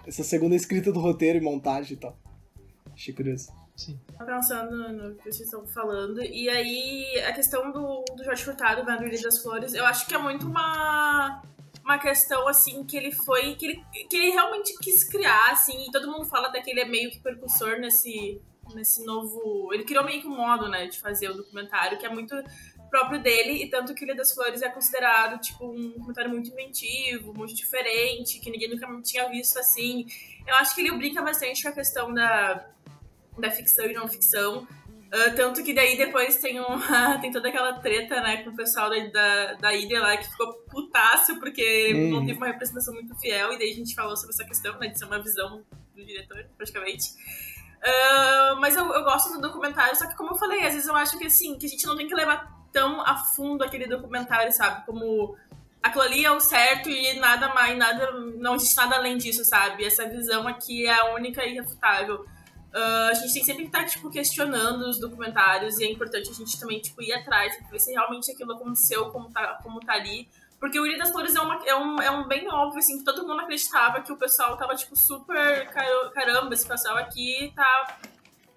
[0.06, 2.16] essa segunda escrita do roteiro e montagem e tal.
[2.94, 3.61] Achei curioso.
[3.82, 3.98] Sim.
[4.16, 6.22] Tô pensando no que vocês estão falando.
[6.22, 10.14] E aí, a questão do, do Jorge Furtado, do Ilha das Flores, eu acho que
[10.14, 11.42] é muito uma,
[11.84, 13.56] uma questão, assim, que ele foi...
[13.56, 16.80] Que ele, que ele realmente quis criar, assim, e todo mundo fala até que ele
[16.80, 18.40] é meio que percussor nesse,
[18.72, 19.74] nesse novo...
[19.74, 22.36] Ele criou meio que um modo, né, de fazer o documentário, que é muito
[22.88, 27.32] próprio dele, e tanto que Ilha das Flores é considerado, tipo, um documentário muito inventivo,
[27.34, 30.06] muito diferente, que ninguém nunca tinha visto assim.
[30.46, 32.70] Eu acho que ele brinca bastante com a questão da
[33.38, 34.66] da ficção e não ficção.
[35.12, 36.64] Ah, tanto que daí depois tem, um,
[37.20, 40.54] tem toda aquela treta, né, com o pessoal da, da, da ilha lá que ficou
[40.70, 42.10] putaço porque Uhum.
[42.10, 43.52] não teve uma representação muito fiel.
[43.52, 45.62] E daí a gente falou sobre essa questão, né, de ser uma visão
[45.94, 47.04] do diretor, praticamente.
[47.84, 50.96] Ah, mas eu, eu gosto do documentário, só que como eu falei, às vezes eu
[50.96, 54.50] acho que assim, que a gente não tem que levar tão a fundo aquele documentário,
[54.52, 54.86] sabe?
[54.86, 55.36] Como
[55.82, 59.84] aquilo ali é o certo e nada mais, nada, não existe nada além disso, sabe?
[59.84, 62.24] Essa visão aqui é a única e irrefutável.
[62.74, 66.34] Ah, a gente tem sempre que estar, tipo, questionando os documentários e é importante a
[66.34, 70.28] gente também, tipo, ir atrás, ver se realmente aquilo aconteceu como tá, como tá ali.
[70.58, 73.04] Porque o Ilha das Flores é, uma, é, um, é um bem óbvio, assim, que
[73.04, 75.68] todo mundo acreditava que o pessoal tava, tipo, super,
[76.14, 77.98] caramba, esse pessoal aqui tá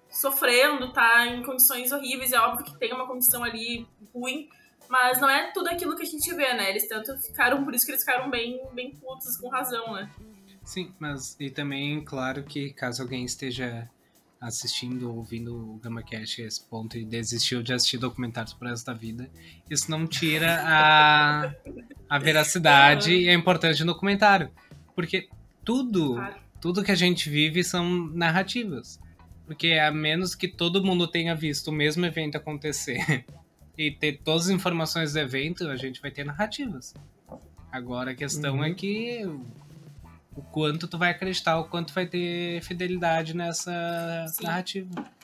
[0.08, 4.48] sofrendo, tá em condições horríveis, é óbvio que tem uma condição ali ruim,
[4.88, 6.70] Mas não é tudo aquilo que a gente vê, né?
[6.70, 10.08] Eles tanto ficaram, por isso que eles ficaram bem, bem putos, com razão, né?
[10.64, 13.90] Sim, mas e também, claro que caso alguém esteja
[14.40, 18.92] assistindo, ouvindo o GamaCast a esse ponto e desistiu de assistir documentários por resto da
[18.92, 19.30] vida,
[19.70, 21.52] isso não tira a,
[22.08, 24.50] a veracidade e a importância do documentário.
[24.94, 25.28] Porque
[25.64, 26.16] tudo,
[26.60, 29.00] tudo que a gente vive são narrativas.
[29.46, 33.24] Porque a menos que todo mundo tenha visto o mesmo evento acontecer
[33.78, 36.94] e ter todas as informações do evento, a gente vai ter narrativas.
[37.70, 38.64] Agora a questão Uhum.
[38.64, 39.22] é que
[40.36, 44.44] o quanto tu vai acreditar, o quanto vai ter fidelidade nessa Sim.
[44.44, 45.16] narrativa.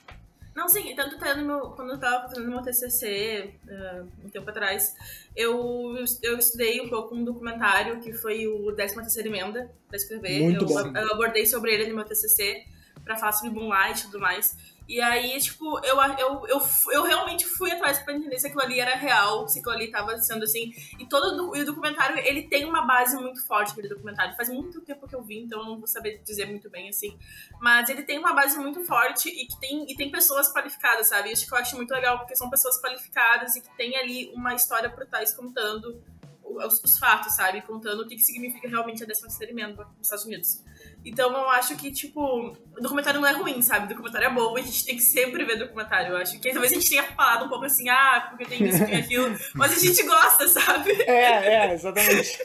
[0.55, 4.49] Não, sim, tanto até no meu, quando eu tava fazendo meu TCC, eh, um tempo
[4.51, 4.95] atrás,
[5.35, 10.43] eu, eu estudei um pouco um documentário que foi o 13ª Emenda, pra escrever.
[10.43, 10.99] Muito eu, bom.
[10.99, 12.67] eu abordei sobre ele no meu TCC,
[13.03, 14.57] pra falar sobre Moonlight e tudo mais.
[14.89, 16.61] E aí, tipo, eu, eu, eu,
[16.93, 20.19] eu realmente fui atrás pra entender se aquilo ali era real, se aquilo ali tava
[20.19, 20.73] sendo assim.
[20.99, 24.35] E todo do- e o documentário, ele tem uma base muito forte, aquele documentário.
[24.37, 27.17] Faz muito tempo que eu vi, então eu não vou saber dizer muito bem, assim.
[27.61, 31.31] Mas ele tem uma base muito forte e que tem, e tem pessoas qualificadas, sabe?
[31.33, 34.55] Isso que eu acho muito legal, porque são pessoas qualificadas e que tem ali uma
[34.55, 36.03] história por trás contando
[36.45, 37.63] os, os fatos, sabe?
[37.63, 40.63] Contando o que, que significa realmente a 13 emenda nos Estados Unidos.
[41.05, 43.87] Então eu acho que, tipo, o documentário não é ruim, sabe?
[43.87, 46.13] O documentário é bom, a gente tem que sempre ver documentário.
[46.13, 48.85] Eu acho que talvez a gente tenha falado um pouco assim, ah, porque tem isso,
[48.85, 50.93] tem aquilo, mas a gente gosta, sabe?
[51.03, 52.39] É, é, exatamente.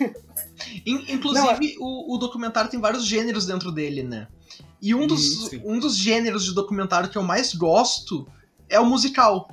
[0.85, 4.27] In- inclusive, o, o documentário tem vários gêneros dentro dele, né?
[4.81, 5.61] E um dos, Hum, sim.
[5.65, 8.27] um dos gêneros de documentário que eu mais gosto
[8.69, 9.49] é o musical.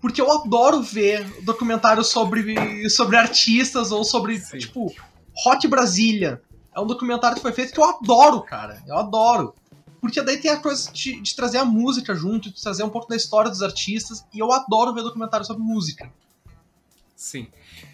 [0.00, 4.58] Porque eu adoro ver documentários sobre, sobre artistas ou sobre, Sim.
[4.58, 4.94] tipo,
[5.44, 6.42] Rock Brasília.
[6.74, 8.82] É um documentário que foi feito que eu adoro, cara.
[8.86, 9.54] Eu adoro.
[10.00, 13.08] Porque daí tem a coisa de, de trazer a música junto, de trazer um pouco
[13.08, 14.24] da história dos artistas.
[14.34, 16.12] E eu adoro ver documentário sobre música.
[17.16, 17.46] Sim.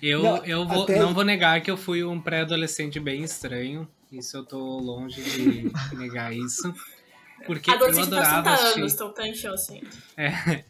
[0.02, 3.86] Eu, Não, eu vou, até- não vou negar que eu fui um pré-adolescente bem estranho.
[4.10, 6.74] Isso eu tô longe de negar isso.
[7.46, 8.80] Porque eu Adolescente tá adorava 60 assistir.
[8.80, 9.80] anos, então tá enchendo assim.
[10.16, 10.64] É.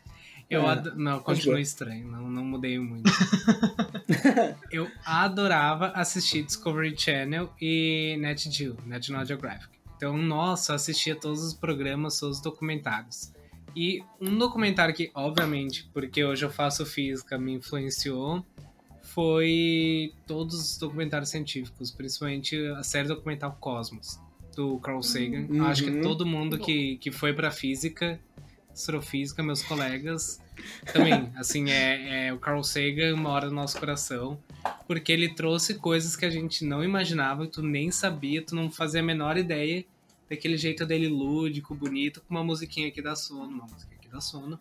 [0.50, 1.22] Eu É, ado- Não,
[1.56, 1.60] ver.
[1.62, 3.08] estranho, não, não mudei muito.
[4.70, 9.68] eu adorava assistir Discovery Channel e Net Geo, National Geographic.
[9.96, 13.32] Então, nossa, eu assistia todos os programas, todos os documentários.
[13.76, 18.44] E um documentário que, obviamente, porque hoje eu faço física, me influenciou,
[19.02, 24.18] foi todos os documentários científicos, principalmente a série documental Cosmos,
[24.56, 25.46] do Carl Sagan.
[25.48, 25.64] Uhum.
[25.64, 28.18] Acho que todo mundo que, que foi pra física,
[28.80, 30.40] astrofísica, meus colegas,
[30.92, 34.38] também, assim, é, é o Carl Sagan mora no nosso coração,
[34.86, 38.70] porque ele trouxe coisas que a gente não imaginava, que tu nem sabia, tu não
[38.70, 39.84] fazia a menor ideia
[40.28, 44.20] daquele jeito dele lúdico, bonito, com uma musiquinha aqui da sono, uma música aqui da
[44.20, 44.58] sono.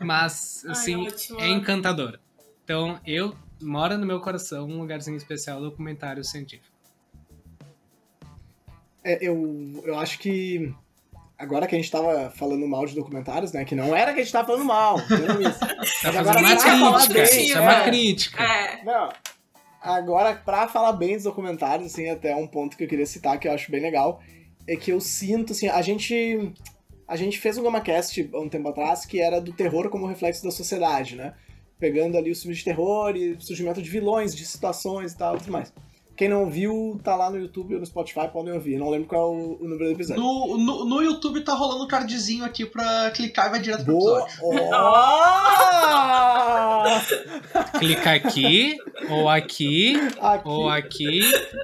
[0.00, 1.40] Mas, Ai, assim, ótimo.
[1.40, 2.20] é encantadora.
[2.64, 6.74] Então, eu mora no meu coração um lugarzinho especial documentário científico.
[9.02, 10.74] É, eu, eu acho que
[11.38, 13.64] agora que a gente tava falando mal de documentários, né?
[13.64, 16.02] Que não era que a gente tava falando mal, isso.
[16.02, 17.84] Tá agora uma pra falar crítica, bem, isso é uma é.
[17.84, 18.42] crítica.
[18.42, 19.08] É, Não.
[19.84, 23.46] Agora, pra falar bem dos documentários, assim, até um ponto que eu queria citar que
[23.46, 24.22] eu acho bem legal,
[24.66, 26.54] é que eu sinto, assim, a gente.
[27.06, 30.42] A gente fez um GamaCast há um tempo atrás que era do terror como reflexo
[30.42, 31.34] da sociedade, né?
[31.78, 35.40] Pegando ali os filmes de terror e surgimento de vilões, de situações e tal, e
[35.40, 35.70] tudo mais.
[36.16, 38.78] Quem não ouviu, tá lá no YouTube ou no Spotify, podem ouvir.
[38.78, 40.22] Não lembro qual é o, o número do episódio.
[40.22, 43.94] No, no, no YouTube tá rolando um cardzinho aqui pra clicar e vai direto pro
[43.94, 44.20] Boa!
[44.22, 44.70] episódio.
[44.70, 44.84] Oh!
[47.78, 48.76] Clica aqui,
[49.10, 51.20] ou aqui, Aqui, ou aqui,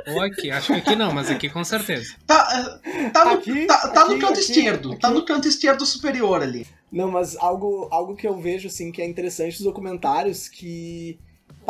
[0.08, 0.50] ou aqui.
[0.50, 2.16] Acho que aqui não, mas aqui com certeza.
[2.26, 4.98] Tá, eh, tá, no, Aqui, tá, tá no aqui, canto aqui, esquerdo.
[4.98, 6.66] Tá no canto esquerdo superior ali.
[6.90, 11.18] Não, mas algo, algo que eu vejo, assim, que é interessante dos documentários, que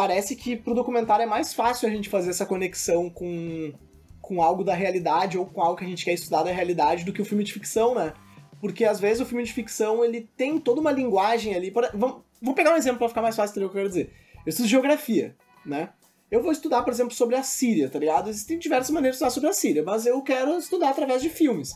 [0.00, 3.70] parece que pro documentário é mais fácil a gente fazer essa conexão com,
[4.18, 7.12] com algo da realidade ou com algo que a gente quer estudar da realidade do
[7.12, 8.14] que o filme de ficção, né?
[8.62, 11.70] Porque às vezes o filme de ficção, ele tem toda uma linguagem ali.
[11.70, 13.88] Por, vamos, vamos pegar um exemplo pra ficar mais fácil entender o que eu quero
[13.90, 14.10] dizer.
[14.46, 15.36] Eu estudo geografia,
[15.66, 15.90] né?
[16.30, 18.30] Eu vou estudar, por exemplo, sobre a Síria, tá ligado?
[18.30, 21.74] Existem diversas maneiras de estudar sobre a Síria, mas eu quero estudar através de filmes.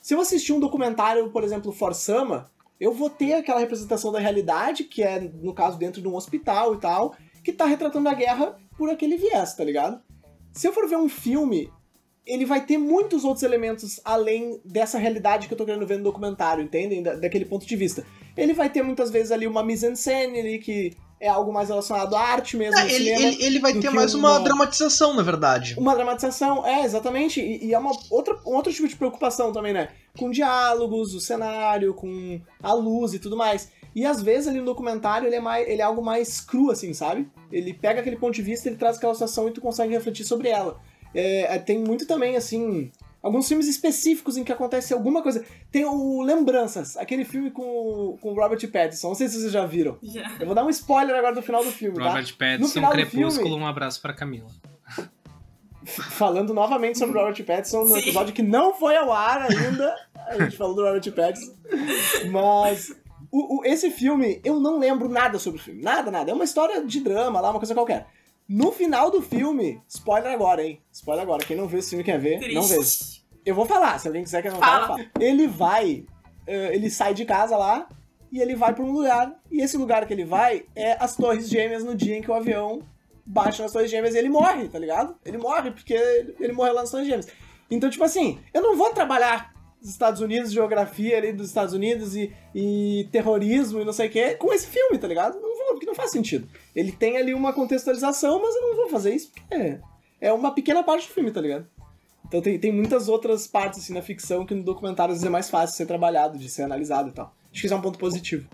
[0.00, 4.82] Se eu assistir um documentário, por exemplo, Forsama, eu vou ter aquela representação da realidade,
[4.82, 8.56] que é, no caso, dentro de um hospital e tal, que tá retratando a guerra
[8.76, 10.00] por aquele viés, tá ligado?
[10.52, 11.70] Se eu for ver um filme,
[12.26, 16.04] ele vai ter muitos outros elementos além dessa realidade que eu tô querendo ver no
[16.04, 17.02] documentário, entendem?
[17.02, 18.04] Da- daquele ponto de vista.
[18.36, 22.20] Ele vai ter muitas vezes ali uma mise-en-scène ali, que é algo mais relacionado à
[22.20, 23.20] arte mesmo, no ele, cinema.
[23.26, 25.74] ele, ele vai ter mais uma uma- dramatização, na verdade.
[25.78, 27.40] Uma dramatização, é, exatamente.
[27.40, 29.88] E, e é uma outra, um outro tipo de preocupação também, né?
[30.18, 33.70] Com diálogos, o cenário, com a luz e tudo mais.
[33.94, 36.92] E às vezes ali no documentário ele é, mais, ele é algo mais cru, assim,
[36.94, 37.28] sabe?
[37.50, 40.48] Ele pega aquele ponto de vista, ele traz aquela situação e tu consegue refletir sobre
[40.48, 40.78] ela.
[41.14, 45.44] É, tem muito também, assim, alguns filmes específicos em que acontece alguma coisa.
[45.72, 49.08] Tem o Lembranças, aquele filme com, com o Robert Pattinson.
[49.08, 49.98] Não sei se vocês já viram.
[50.02, 50.36] Já.
[50.38, 52.04] Eu vou dar um spoiler agora do final do filme, tá?
[52.10, 54.46] Robert No Pattinson, final do Crepúsculo, filme- um abraço pra Camila.
[55.84, 58.00] Falando novamente sobre o Robert Pattinson no Sim.
[58.00, 59.96] episódio que não foi ao ar ainda.
[60.28, 61.54] A gente falou do Robert Pattinson.
[62.30, 62.94] Mas
[63.30, 65.82] o, o- esse filme, eu não lembro nada sobre o filme.
[65.82, 66.30] Nada, nada.
[66.30, 68.06] É uma história de drama lá, uma coisa qualquer.
[68.48, 70.80] No final do filme, spoiler agora, hein?
[70.92, 71.44] Spoiler agora.
[71.44, 72.74] Quem não viu esse filme quer ver, não veja.
[72.80, 73.24] Triste.
[73.46, 74.88] Eu vou falar, se alguém quiser que eu não Fala.
[74.88, 75.24] fale, fala.
[75.24, 76.04] Ele vai,
[76.46, 77.88] eh, ele sai de casa lá
[78.32, 79.34] e ele vai pra um lugar.
[79.50, 82.34] E esse lugar que ele vai é as Torres Gêmeas no dia em que o
[82.34, 82.82] avião
[83.24, 85.16] bate nas Torres Gêmeas e ele morre, tá ligado?
[85.24, 87.28] Ele morre porque ele ele morreu lá nas Torres Gêmeas.
[87.70, 92.14] Então, tipo assim, eu não vou trabalhar nos Estados Unidos, geografia ali dos Estados Unidos
[92.14, 95.40] e, e terrorismo e não sei o que, com esse filme, tá ligado?
[95.40, 96.46] Não vou, porque não faz sentido.
[96.76, 99.80] Ele tem ali uma contextualização, mas eu não vou fazer isso porque é,
[100.20, 101.66] é uma pequena parte do filme, tá ligado?
[102.26, 105.30] Então tem, tem muitas outras partes assim na ficção que no documentário às vezes é
[105.30, 107.34] mais fácil de ser trabalhado, de ser analisado e tal.
[107.50, 108.48] Acho que isso é um ponto positivo.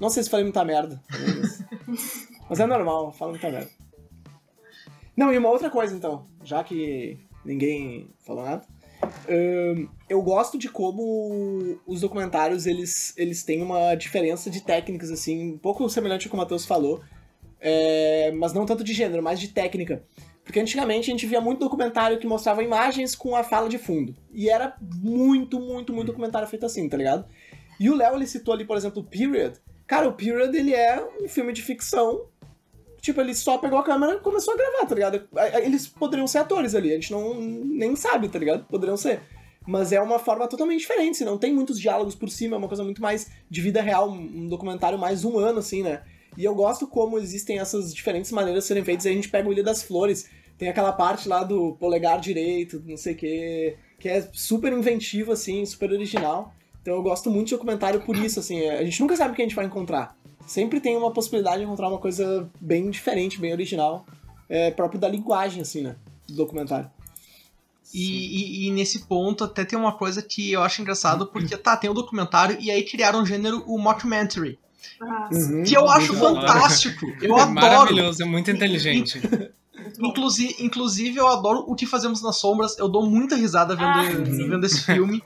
[0.00, 1.00] Não sei se falei muita merda.
[1.10, 1.64] mas-
[2.50, 3.70] Mas é normal, fala muita merda.
[5.16, 8.66] Não, e uma outra coisa então, já que ninguém falou nada.
[10.08, 15.58] Eu gosto de como os documentários eles, eles têm uma diferença de técnicas, assim, um
[15.58, 17.00] pouco semelhante ao que o Matheus falou,
[17.60, 20.02] é, mas não tanto de gênero, mas de técnica.
[20.44, 24.14] Porque antigamente a gente via muito documentário que mostrava imagens com a fala de fundo.
[24.30, 27.24] E era muito, muito, muito documentário feito assim, tá ligado?
[27.80, 29.58] E o Léo, ele citou ali, por exemplo, o Period.
[29.86, 32.26] Cara, o Period, ele é um filme de ficção.
[33.04, 35.28] Tipo, ele só pegou a câmera e começou a gravar, tá ligado?
[35.62, 38.64] Eles poderiam ser atores ali, a gente não nem sabe, tá ligado?
[38.64, 39.20] Poderiam ser.
[39.66, 42.82] Mas é uma forma totalmente diferente, não tem muitos diálogos por cima, é uma coisa
[42.82, 46.00] muito mais de vida real, um documentário mais humano, assim, né?
[46.34, 49.04] E eu gosto como existem essas diferentes maneiras de serem feitas.
[49.04, 52.82] Aí a gente pega o Ilha das Flores, tem aquela parte lá do polegar direito,
[52.86, 56.54] não sei o quê, que é super inventivo, assim, super original.
[56.80, 59.42] Então eu gosto muito de documentário por isso, assim, a gente nunca sabe o que
[59.42, 60.16] a gente vai encontrar.
[60.46, 64.04] Sempre tem uma possibilidade de encontrar uma coisa bem diferente, bem original,
[64.48, 65.96] é, próprio da linguagem, assim, né,
[66.28, 66.90] do documentário.
[67.92, 71.76] E, e- e nesse ponto até tem uma coisa que eu acho engraçado, porque tá,
[71.76, 74.58] tem o documentário e aí criaram um gênero, o mockumentary,
[75.32, 75.62] Uhum.
[75.64, 77.06] que eu acho fantástico.
[77.22, 77.54] Eu é adoro.
[77.54, 79.20] maravilhoso, é muito inteligente.
[79.98, 82.78] Inclusive, inclusive, eu adoro o que fazemos nas sombras.
[82.78, 85.22] Eu dou muita risada vendo, Ah, vendo esse filme.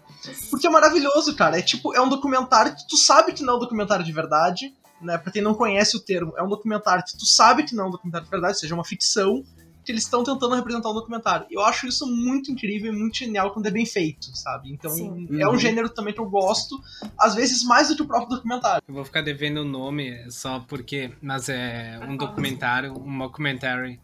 [0.50, 1.58] Porque é maravilhoso, cara.
[1.58, 4.74] É tipo, é um documentário que tu sabe que não é um documentário de verdade,
[5.00, 5.18] né?
[5.18, 7.88] Pra quem não conhece o termo, é um documentário que tu sabe que não é
[7.88, 9.44] um documentário de verdade, ou seja, uma ficção
[9.84, 11.46] que eles estão tentando representar um documentário.
[11.50, 14.70] Eu acho isso muito incrível e muito genial quando é bem feito, sabe?
[14.70, 15.26] Então, Sim.
[15.32, 15.58] é um Uhum.
[15.58, 16.78] gênero também que eu gosto,
[17.18, 18.82] às vezes mais do que o próprio documentário.
[18.86, 23.98] Eu vou ficar devendo o nome só porque, mas é um documentário, um documentary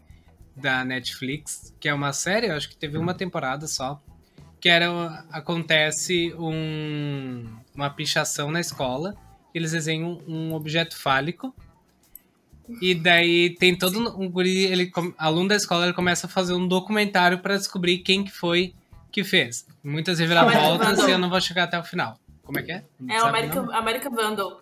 [0.55, 4.01] da Netflix, que é uma série, eu acho que teve uma temporada só,
[4.59, 9.13] que era acontece um, uma pichação na escola,
[9.57, 11.53] eles desenham um objeto fálico
[12.81, 16.67] e daí tem todo um guri, ele aluno da escola, ele começa a fazer um
[16.67, 18.73] documentário para descobrir quem que foi
[19.11, 19.65] que fez.
[19.83, 22.19] Muitas reviravoltas e eu não vou chegar até o final.
[22.43, 22.83] Como é que é?
[22.99, 23.77] Não É o sabe American, nome?
[23.77, 24.61] American Vandal.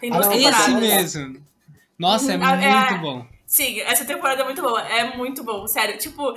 [0.00, 0.68] Tem Ah, duas não, temporadas.
[0.68, 1.46] Esse mesmo.
[1.98, 2.90] Nossa, é Uhum, ah, é.
[2.90, 3.26] muito bom.
[3.46, 4.80] Sim, essa temporada é muito boa.
[4.82, 5.96] É muito bom, sério.
[5.96, 6.36] Tipo,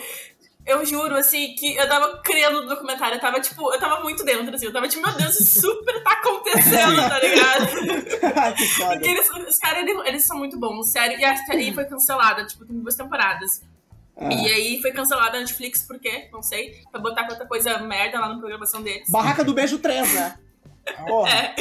[0.68, 3.16] eu juro, assim, que eu tava crendo no documentário.
[3.16, 4.66] Eu tava, tipo, eu tava muito dentro, assim.
[4.66, 8.54] Eu tava tipo, meu Deus, isso super tá acontecendo, tá ligado?
[8.56, 9.08] que foda.
[9.08, 11.18] Eles, os caras, eles, eles são muito bons, sério.
[11.18, 13.62] E a série foi cancelada, tipo, tem duas temporadas.
[14.20, 14.34] Ah.
[14.34, 16.28] E aí foi cancelada a Netflix, por quê?
[16.34, 16.82] Não sei.
[16.92, 19.10] Pra botar quanta coisa merda lá na programação deles.
[19.10, 20.38] Barraca do Beijo 3, né?
[21.28, 21.54] É.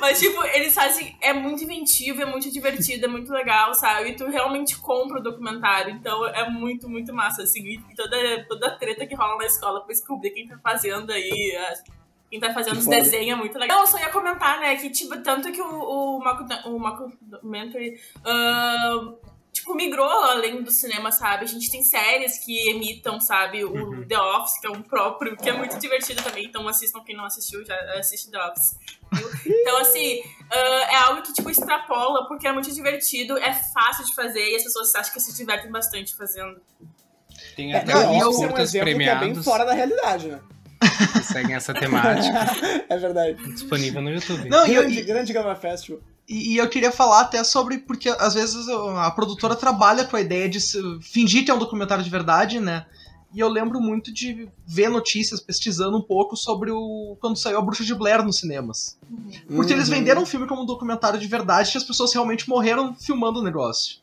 [0.00, 1.16] Mas, tipo, eles fazem.
[1.20, 4.10] É muito inventivo, é muito divertido, é muito legal, sabe?
[4.10, 5.92] E tu realmente compra o documentário.
[5.94, 7.60] Então é muito, muito massa, assim.
[7.90, 11.56] E toda, toda a treta que rola na escola pra descobrir quem tá fazendo aí.
[11.56, 11.98] a-
[12.30, 13.76] Quem tá fazendo Que os desenhos é muito legal.
[13.78, 14.76] Não, eu só ia comentar, né?
[14.76, 17.98] Que, tipo, tanto que o, o, Macu- o Mockumentary.
[18.24, 19.12] ah,
[19.58, 21.44] Tipo, migrou além do cinema, sabe?
[21.44, 23.64] A gente tem séries que imitam, sabe?
[23.64, 24.06] O Uhum.
[24.06, 26.44] The Office, que é um próprio, que é muito divertido também.
[26.46, 28.76] Então assistam quem não assistiu, já assiste The Office.
[29.12, 29.30] viu?
[29.60, 34.14] Então, assim, ah, é algo que, tipo, extrapola, porque é muito divertido, é fácil de
[34.14, 36.60] fazer e as pessoas acham que se divertem bastante fazendo.
[37.56, 39.44] Tem É, até The e Office eu- é um curtas exemplo que é bem premiados
[39.44, 40.40] fora da realidade, né?
[41.12, 42.38] que seguem essa temática.
[42.88, 43.34] é verdade.
[43.52, 44.48] disponível no YouTube.
[44.48, 46.00] Não, e Grande, e, grande Gama Festival.
[46.28, 50.48] E eu queria falar até sobre, porque às vezes a produtora trabalha com a ideia
[50.48, 50.58] de
[51.00, 52.86] fingir que é um documentário de verdade, né?
[53.32, 57.62] e eu lembro muito de ver notícias, pesquisando um pouco sobre o quando saiu a
[57.62, 58.96] Bruxa de Blair nos cinemas.
[59.54, 59.94] Porque eles Uhum.
[59.96, 63.42] venderam o filme como um documentário de verdade e as pessoas realmente morreram filmando o
[63.42, 63.96] negócio.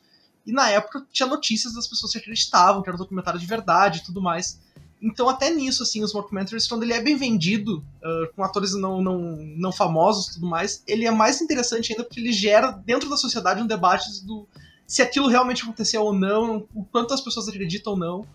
[0.45, 3.99] E na época tinha notícias das pessoas que acreditavam que era um documentário de verdade
[3.99, 4.59] e tudo mais.
[5.05, 9.01] Então até nisso, assim, os mockumentaries, quando ele é bem vendido, ah, com atores não,
[9.01, 9.19] não,
[9.55, 13.15] não famosos e tudo mais, ele é mais interessante ainda porque ele gera dentro da
[13.15, 14.47] sociedade um debate do
[14.87, 18.27] se aquilo realmente aconteceu ou não, o quanto as pessoas acreditam ou não.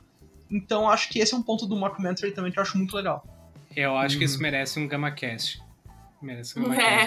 [0.50, 3.24] Então acho que esse é um ponto do mockumentary também que eu acho muito legal.
[3.76, 4.30] Eu acho que Uhum.
[4.30, 5.62] isso merece um GamaCast.
[6.22, 7.06] Merece um É.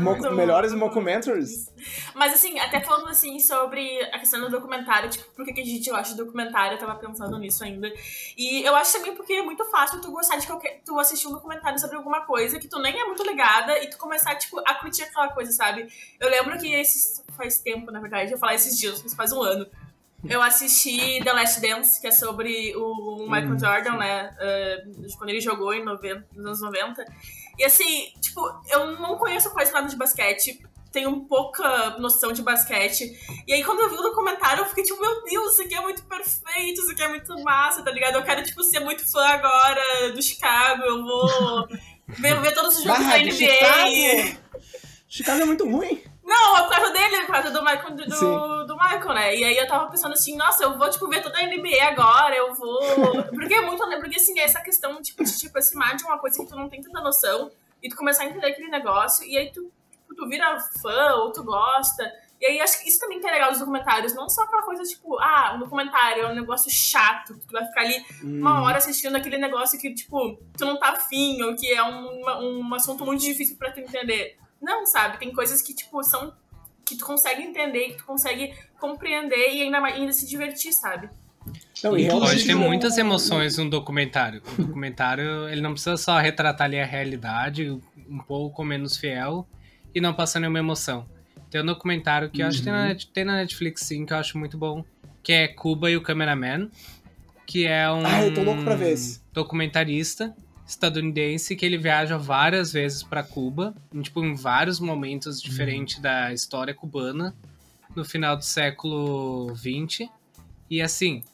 [0.00, 1.72] Mo- Do- melhores mockumentaries?
[2.14, 5.88] Mas assim, até falando assim sobre a questão do documentário, tipo, por que a gente
[5.88, 7.92] gosta de documentário, eu tava pensando nisso ainda.
[8.36, 10.82] E eu acho também porque é muito fácil tu gostar de qualquer.
[10.84, 13.96] tu assistir um documentário sobre alguma coisa que tu nem é muito ligada e tu
[13.98, 15.86] começar, tipo, a curtir aquela coisa, sabe?
[16.18, 17.22] Eu lembro que esses.
[17.36, 19.64] faz tempo, na verdade, eu falar esses dias, mas faz um ano.
[20.28, 24.36] Eu assisti The Last Dance, que é sobre o Michael Hum, Jordan, né?
[24.38, 24.84] eh,
[25.16, 27.06] quando ele jogou em 90, nos anos 90.
[27.60, 28.40] E assim, tipo,
[28.70, 30.58] eu não conheço quase nada de basquete,
[30.90, 33.12] tenho pouca noção de basquete.
[33.46, 35.80] E aí, quando eu vi o documentário, eu fiquei tipo, meu Deus, isso aqui é
[35.82, 38.14] muito perfeito, isso aqui é muito massa, tá ligado?
[38.14, 41.68] Eu quero, tipo, ser muito fã agora do Chicago, eu vou
[42.08, 43.30] ver, ver todos os jogos Ah, da NBA.
[43.32, 44.40] Chicago!
[45.06, 46.02] Chicago é muito ruim.
[46.30, 48.66] Não, é por causa dele, é por causa do Michael, do, Sim.
[48.68, 49.36] do Michael, né?
[49.36, 52.36] E aí eu tava pensando assim, nossa, eu vou, tipo, ver toda a NBA agora,
[52.36, 52.80] eu vou...
[53.34, 53.84] Porque é muito...
[53.98, 56.68] Porque, assim, é essa questão, tipo, de te aproximar de uma coisa que tu não
[56.68, 57.50] tem tanta noção
[57.82, 61.32] e tu começar a entender aquele negócio e aí tu, tipo, tu vira fã ou
[61.32, 62.08] tu gosta.
[62.40, 64.84] E aí acho que isso também que é legal dos documentários, não só aquela coisa,
[64.84, 68.78] tipo, ah, um documentário é um negócio chato, que tu vai ficar ali uma hora
[68.78, 73.04] assistindo aquele negócio que, tipo, tu não tá afim, ou que é um, um assunto
[73.04, 74.38] muito difícil pra tu entender.
[74.60, 75.18] Não, sabe?
[75.18, 76.32] Tem coisas que, tipo, são.
[76.84, 81.08] que tu consegue entender, que tu consegue compreender e ainda, ainda se divertir, sabe?
[81.84, 84.42] Não, e Pode ter não- muitas emoções num documentário.
[84.58, 89.46] O documentário, ele não precisa só retratar ali a realidade, um pouco menos fiel,
[89.94, 91.06] e não passar nenhuma emoção.
[91.48, 94.12] Tem um documentário que eu acho que tem na, Net- tem na Netflix, sim, que
[94.12, 94.84] eu acho muito bom,
[95.22, 96.70] que é Cuba e o Cameraman,
[97.46, 99.20] que é um Ah, eu tô louco pra ver esse.
[99.32, 100.34] documentarista
[100.70, 106.32] estadunidense que ele viaja várias vezes pra Cuba, em, tipo, em vários momentos diferentes da
[106.32, 107.34] história cubana,
[107.94, 110.08] no final do século XX.
[110.70, 111.24] E assim,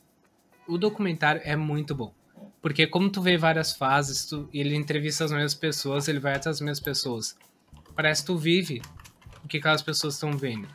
[0.67, 2.15] o documentário é muito bom.
[2.63, 6.49] Porque como tu vê várias fases, tu, ele entrevista as mesmas pessoas, ele vai até
[6.49, 7.37] as mesmas pessoas.
[7.95, 8.81] Parece que tu vive
[9.45, 10.67] o que aquelas pessoas estão vendo.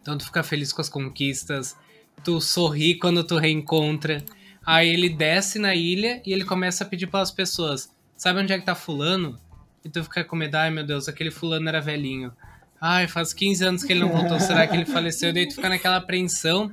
[0.00, 1.76] Então tu fica feliz com as conquistas,
[2.24, 4.24] tu sorri quando tu reencontra.
[4.66, 8.52] Aí ele desce na ilha e ele começa a pedir para as pessoas: Sabe onde
[8.52, 9.38] é que tá Fulano?
[9.84, 12.32] E tu fica com medo: Ai meu Deus, aquele Fulano era velhinho.
[12.80, 15.32] Ai, faz 15 anos que ele não voltou, será que ele faleceu?
[15.32, 16.72] Daí tu fica naquela apreensão.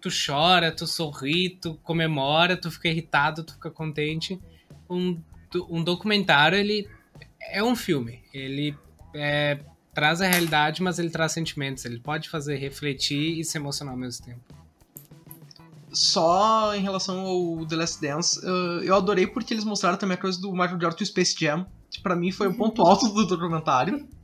[0.00, 4.38] Tu chora, tu sorri, tu comemora, tu fica irritado, tu fica contente.
[4.88, 5.20] Um,
[5.70, 6.88] um documentário, ele
[7.40, 8.22] é um filme.
[8.32, 8.76] Ele
[9.14, 9.58] é,
[9.94, 11.84] traz a realidade, mas ele traz sentimentos.
[11.86, 14.65] Ele pode fazer refletir e se emocionar ao mesmo tempo.
[15.96, 20.20] Só em relação ao The Last Dance, uh, eu adorei porque eles mostraram também a
[20.20, 23.26] coisa do Michael Jordan do Space Jam, que pra mim foi o ponto alto do
[23.26, 24.06] documentário.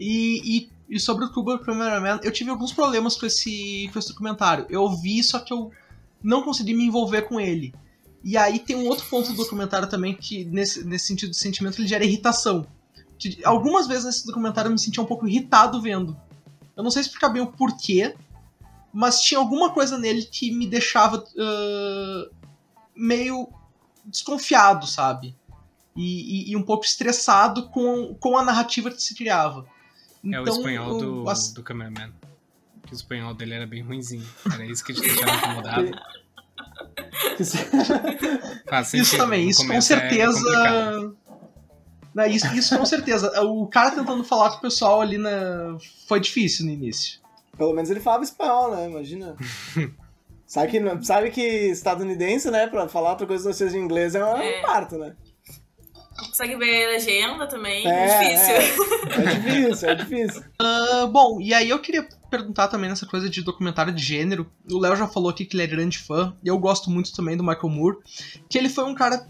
[0.00, 4.08] E, e, e sobre o Cuba Cameraman, eu tive alguns problemas com esse, com esse
[4.08, 4.66] documentário.
[4.68, 5.70] Eu vi, só que eu
[6.20, 7.72] não consegui me envolver com ele.
[8.24, 11.78] E aí tem um outro ponto do documentário também que, nesse, nesse sentido de sentimento,
[11.78, 12.66] ele gera irritação.
[13.44, 16.16] Algumas vezes nesse documentário eu me sentia um pouco irritado vendo.
[16.76, 18.16] Eu não sei explicar bem o porquê,
[18.92, 22.28] mas tinha alguma coisa nele que me deixava ah,
[22.94, 23.48] meio
[24.04, 25.34] desconfiado, sabe?
[25.96, 29.66] E, e- e um pouco estressado com, com a narrativa que se criava.
[30.24, 32.12] é o Então, espanhol do, as- do cameraman.
[32.86, 34.26] Que o espanhol dele era bem ruinzinho.
[34.52, 35.90] Era isso que te deixava incomodado.
[38.94, 40.40] Isso também, isso com é certeza.
[42.14, 43.40] Né, isso, isso com certeza.
[43.42, 45.76] O cara tentando falar com o pessoal ali na.
[46.08, 47.20] Foi difícil no início.
[47.60, 48.88] Pelo menos ele falava espanhol, né?
[48.88, 49.36] Imagina.
[50.46, 52.66] sabe, que, sabe que estadunidense, né?
[52.66, 54.62] Pra falar outra coisa que não seja inglês é um É.
[54.62, 55.14] parto, né?
[56.18, 59.12] Consegue ver a legenda também, É, é, difícil.
[59.12, 60.42] É difícil, é difícil.
[60.58, 64.50] Ah, bom, e aí eu queria perguntar também nessa coisa de documentário de gênero.
[64.70, 67.36] O Léo já falou aqui que ele é grande fã, e eu gosto muito também
[67.36, 67.98] do Michael Moore,
[68.48, 69.28] que ele foi um cara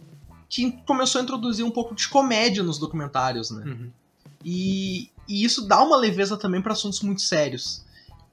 [0.49, 3.65] que começou a introduzir um pouco de comédia nos documentários, né?
[3.67, 3.91] Uhum.
[4.45, 7.85] E, e isso dá uma leveza também para assuntos muito sérios.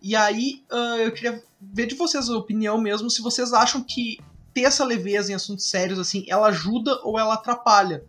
[0.08, 4.18] E aí ah, eu queria ver de vocês a opinião mesmo, se vocês acham que
[4.54, 8.06] ter essa leveza em assuntos sérios, assim, ela ajuda ou ela atrapalha.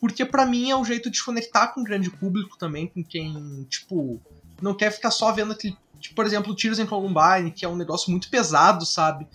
[0.00, 3.66] Porque pra mim é um jeito de conectar com o grande público também, com quem,
[3.68, 4.18] tipo,
[4.62, 5.76] não quer ficar só vendo aquele.
[6.00, 9.26] Tipo, por exemplo, Tiros em Columbine, que é um negócio muito pesado, sabe?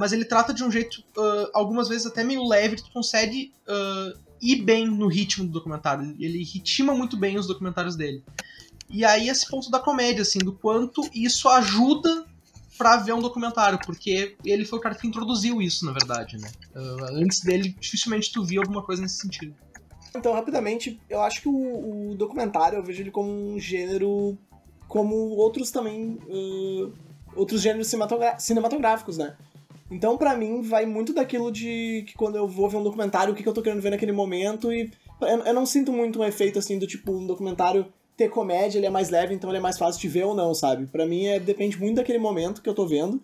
[0.00, 3.52] mas ele trata de um jeito, uh, algumas vezes até meio leve, que tu consegue
[3.68, 6.16] uh, ir bem no ritmo do documentário.
[6.18, 8.24] Ele ritma muito bem os documentários dele.
[8.90, 12.26] E aí esse ponto da comédia, assim, do quanto isso ajuda
[12.76, 16.50] pra ver um documentário, porque ele foi o cara que introduziu isso, na verdade, né?
[16.74, 19.54] Uh, antes dele, dificilmente tu via alguma coisa nesse sentido.
[20.16, 24.36] Então, rapidamente, eu acho que o, o documentário, eu vejo ele como um gênero,
[24.88, 26.92] como outros também, uh,
[27.36, 27.94] outros gêneros
[28.38, 29.36] cinematográficos, né?
[29.90, 33.36] Então, para mim, vai muito daquilo de que quando eu vou ver um documentário, o
[33.36, 36.58] que, que eu tô querendo ver naquele momento, e eu não sinto muito um efeito,
[36.58, 39.78] assim, do tipo, um documentário ter comédia, ele é mais leve, então ele é mais
[39.78, 40.86] fácil de ver ou não, sabe?
[40.86, 43.18] Para mim é, depende muito daquele momento que eu tô vendo.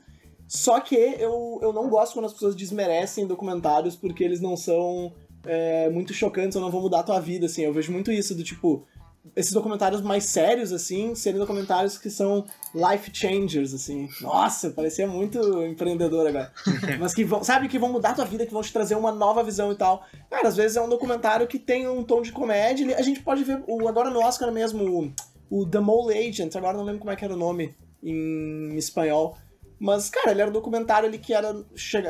[0.49, 5.12] Só que eu, eu não gosto quando as pessoas desmerecem documentários porque eles não são
[5.44, 7.62] é, muito chocantes ou não vão mudar a tua vida, assim.
[7.62, 8.86] Eu vejo muito isso do tipo,
[9.35, 14.09] esses documentários mais sérios, assim, serem documentários que são life changers, assim.
[14.20, 16.53] Nossa, parecia muito empreendedor agora.
[17.01, 19.12] Mas que vão, sabe, que vão mudar a tua vida, que vão te trazer uma
[19.12, 20.05] nova visão e tal.
[20.31, 22.97] Cara, às vezes é um documentário que tem um tom de comédia.
[22.97, 25.12] A gente pode ver, o, agora no Oscar mesmo,
[25.51, 28.77] o, o The Mole Agent, agora não lembro como é que era o nome em
[28.77, 29.37] espanhol.
[29.79, 31.55] Mas, cara, ele era um documentário ali que era.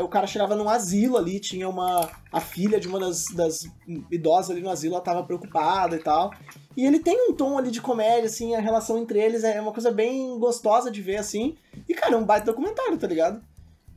[0.03, 2.09] O cara chegava num asilo ali, tinha uma.
[2.33, 3.69] A filha de uma das, das
[4.11, 6.33] idosas ali no asilo, ela tava preocupada e tal.
[6.77, 9.73] E ele tem um tom ali de comédia, assim, a relação entre eles é uma
[9.73, 11.57] coisa bem gostosa de ver, assim.
[11.89, 13.43] E, cara, é um baita documentário, tá ligado?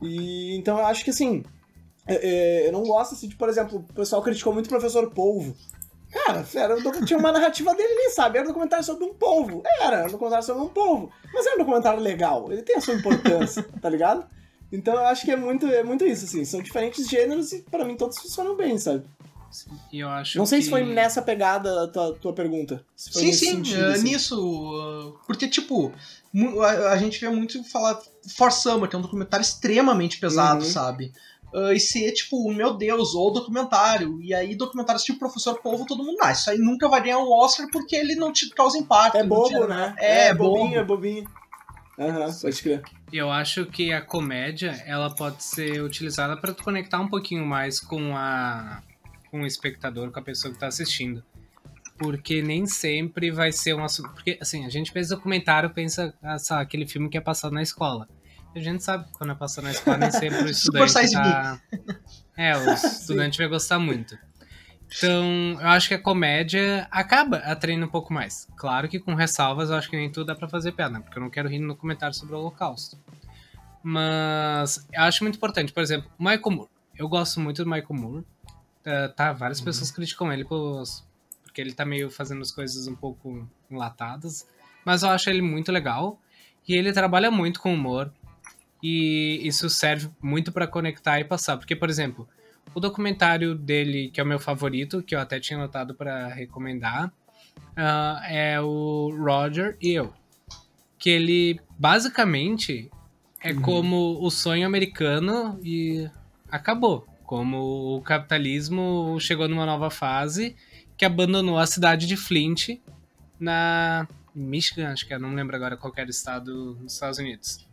[0.02, 1.44] E então eu acho que assim.
[2.06, 5.08] É, é, eu não gosto, assim, de, por exemplo, o pessoal criticou muito o professor
[5.10, 5.54] Polvo.
[6.10, 8.38] Cara, era, tinha uma narrativa dele ali, sabe?
[8.38, 9.62] Era um documentário sobre um povo.
[9.80, 11.12] Era, um documentário sobre um povo.
[11.32, 12.50] Mas é um documentário legal.
[12.50, 14.26] Ele tem a sua importância, tá ligado?
[14.72, 16.44] Então eu acho que é muito, é muito isso, assim.
[16.44, 19.04] São diferentes gêneros e para mim todos funcionam bem, sabe?
[19.92, 20.64] E eu acho Não sei que...
[20.64, 22.84] se foi nessa pegada a tua, tua pergunta.
[22.94, 24.04] sim, sim, sentido, uh, assim.
[24.04, 24.38] nisso.
[24.38, 25.92] Uh, porque, tipo,
[26.62, 28.00] a, a, gente vê muito falar
[28.36, 30.70] For Summer, que é um documentário extremamente pesado, uhum.
[30.70, 31.12] sabe?
[31.52, 34.20] Uh, e ser, tipo, meu Deus, ou documentário.
[34.20, 37.30] E aí, documentários tipo Professor Povo, todo mundo, ah, isso aí nunca vai ganhar um
[37.30, 39.16] Oscar porque ele não te causa impacto.
[39.16, 39.94] É bobo, né?
[39.98, 40.76] É, é bobinho, bobo.
[40.76, 41.30] é bobinho.
[41.98, 42.82] Aham, uhum, pode crer.
[43.12, 47.78] Eu acho que a comédia, ela pode ser utilizada para tu conectar um pouquinho mais
[47.78, 48.82] com a
[49.30, 51.22] com o espectador, com a pessoa que tá assistindo.
[51.96, 54.10] Porque nem sempre vai ser um assunto.
[54.10, 58.08] Porque, assim, a gente pensa documentário, pensa essa, aquele filme que é passado na escola.
[58.54, 61.60] A gente sabe que quando é passar na escola, nem sempre o estudante tá...
[62.36, 64.18] É, o estudante vai gostar muito.
[64.96, 68.48] Então, eu acho que a comédia acaba atraindo um pouco mais.
[68.56, 71.22] Claro que com ressalvas, eu acho que nem tudo dá pra fazer piada, porque eu
[71.22, 72.98] não quero rir no comentário sobre o Holocausto.
[73.82, 76.70] Mas eu acho muito importante, por exemplo, Michael Moore.
[76.96, 78.26] Eu gosto muito do Michael Moore.
[78.82, 79.66] Tá, tá várias uhum.
[79.66, 84.46] pessoas criticam ele porque ele tá meio fazendo as coisas um pouco enlatadas.
[84.84, 86.18] Mas eu acho ele muito legal.
[86.66, 88.12] E ele trabalha muito com humor.
[88.82, 91.56] E isso serve muito para conectar e passar.
[91.56, 92.28] Porque, por exemplo,
[92.74, 97.12] o documentário dele, que é o meu favorito, que eu até tinha notado para recomendar,
[97.70, 100.12] uh, é o Roger e eu.
[100.98, 102.90] Que ele basicamente
[103.42, 103.60] é uhum.
[103.60, 106.08] como o sonho americano e
[106.50, 107.06] acabou.
[107.24, 110.56] Como o capitalismo chegou numa nova fase
[110.96, 112.80] que abandonou a cidade de Flint
[113.38, 117.66] na Michigan, acho que é, não lembro agora qual era o estado nos Estados Unidos.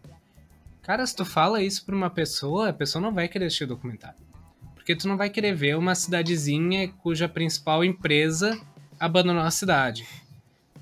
[0.88, 3.68] Cara, se tu fala isso pra uma pessoa, a pessoa não vai querer assistir o
[3.68, 4.18] documentário.
[4.74, 8.58] Porque tu não vai querer ver uma cidadezinha cuja principal empresa
[8.98, 10.08] abandonou a cidade.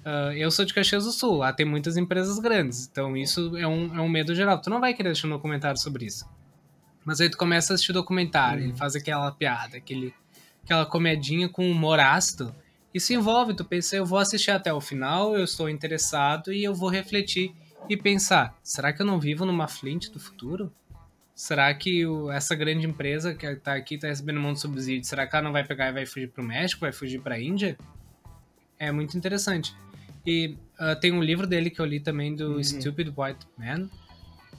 [0.05, 3.67] Uh, eu sou de Caxias do Sul, lá tem muitas empresas grandes, então isso é
[3.67, 4.61] um, é um medo geral.
[4.61, 6.23] Tu não vai querer assistir um documentário sobre isso.
[7.03, 8.69] Mas aí tu começa a assistir o documentário, uhum.
[8.69, 10.13] ele faz aquela piada, aquele,
[10.63, 12.53] aquela comedinha com humor ácido,
[12.93, 16.63] e se envolve, tu pensa, eu vou assistir até o final, eu estou interessado e
[16.63, 17.55] eu vou refletir
[17.89, 20.71] e pensar: será que eu não vivo numa Flint do futuro?
[21.33, 25.03] Será que o, essa grande empresa que está aqui está recebendo um monte de subsídio,
[25.03, 27.35] será que ela não vai pegar e vai fugir para o México, vai fugir para
[27.35, 27.77] a Índia?
[28.79, 29.75] É muito interessante.
[30.25, 32.63] E uh, tem um livro dele que eu li também do uhum.
[32.63, 33.89] Stupid White Man.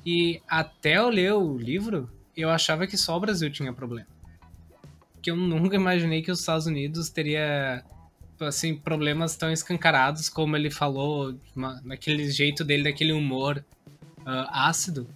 [0.05, 4.07] E até eu ler o livro, eu achava que só o Brasil tinha problema.
[5.15, 7.83] Porque eu nunca imaginei que os Estados Unidos teria
[8.41, 13.65] assim, problemas tão escancarados como ele falou, uma, naquele jeito dele, daquele humor
[14.21, 15.09] uh, ácido.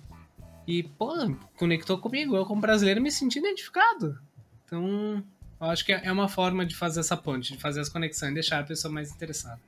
[0.66, 1.14] E, pô,
[1.56, 2.36] conectou comigo.
[2.36, 4.18] Eu, como brasileiro, me senti identificado.
[4.64, 5.22] Então,
[5.60, 8.34] eu acho que é uma forma de fazer essa ponte, de fazer as conexões e
[8.34, 9.60] deixar a pessoa mais interessada.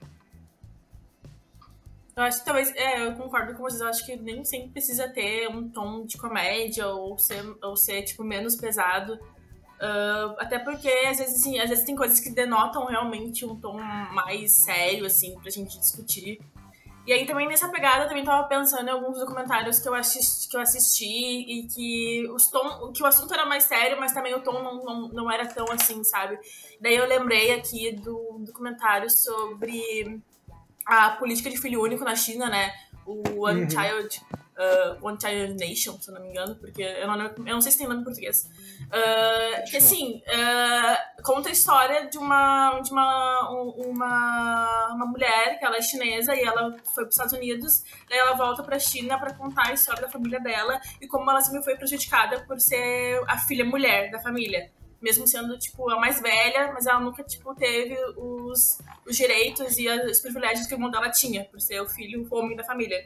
[2.15, 5.09] Eu acho que talvez, é, eu concordo com vocês, eu acho que nem sempre precisa
[5.09, 9.19] ter um tom de comédia ou ser, ou ser tipo, menos pesado.
[9.83, 13.79] Uh, até porque, às vezes, assim, às vezes tem coisas que denotam realmente um tom
[14.13, 16.39] mais sério, assim, pra gente discutir.
[17.05, 20.49] E aí também nessa pegada eu também tava pensando em alguns documentários que eu assisti,
[20.49, 24.33] que eu assisti e que, os tom, que o assunto era mais sério, mas também
[24.35, 26.39] o tom não, não, não era tão assim, sabe?
[26.81, 30.23] Daí eu lembrei aqui do documentário sobre
[30.87, 32.73] a política de filho único na China, né?
[33.05, 33.71] O One uhum.
[33.71, 34.21] Child
[34.63, 37.73] uh, One Child Nation, se eu não me engano, porque eu não, eu não sei
[37.73, 38.49] se tem nome em português.
[38.85, 45.65] Uh, que assim, uh, conta a história de uma, de uma, uma, uma mulher que
[45.65, 48.81] ela é chinesa e ela foi para os Estados Unidos, daí ela volta para a
[48.81, 52.61] China para contar a história da família dela e como ela sempre foi prejudicada por
[52.61, 54.71] ser a filha mulher da família
[55.03, 59.89] mesmo sendo, tipo, a mais velha, mas ela nunca, tipo, teve os, os direitos e
[59.89, 63.05] os privilégios que o irmão dela tinha, por ser o filho, o homem da família.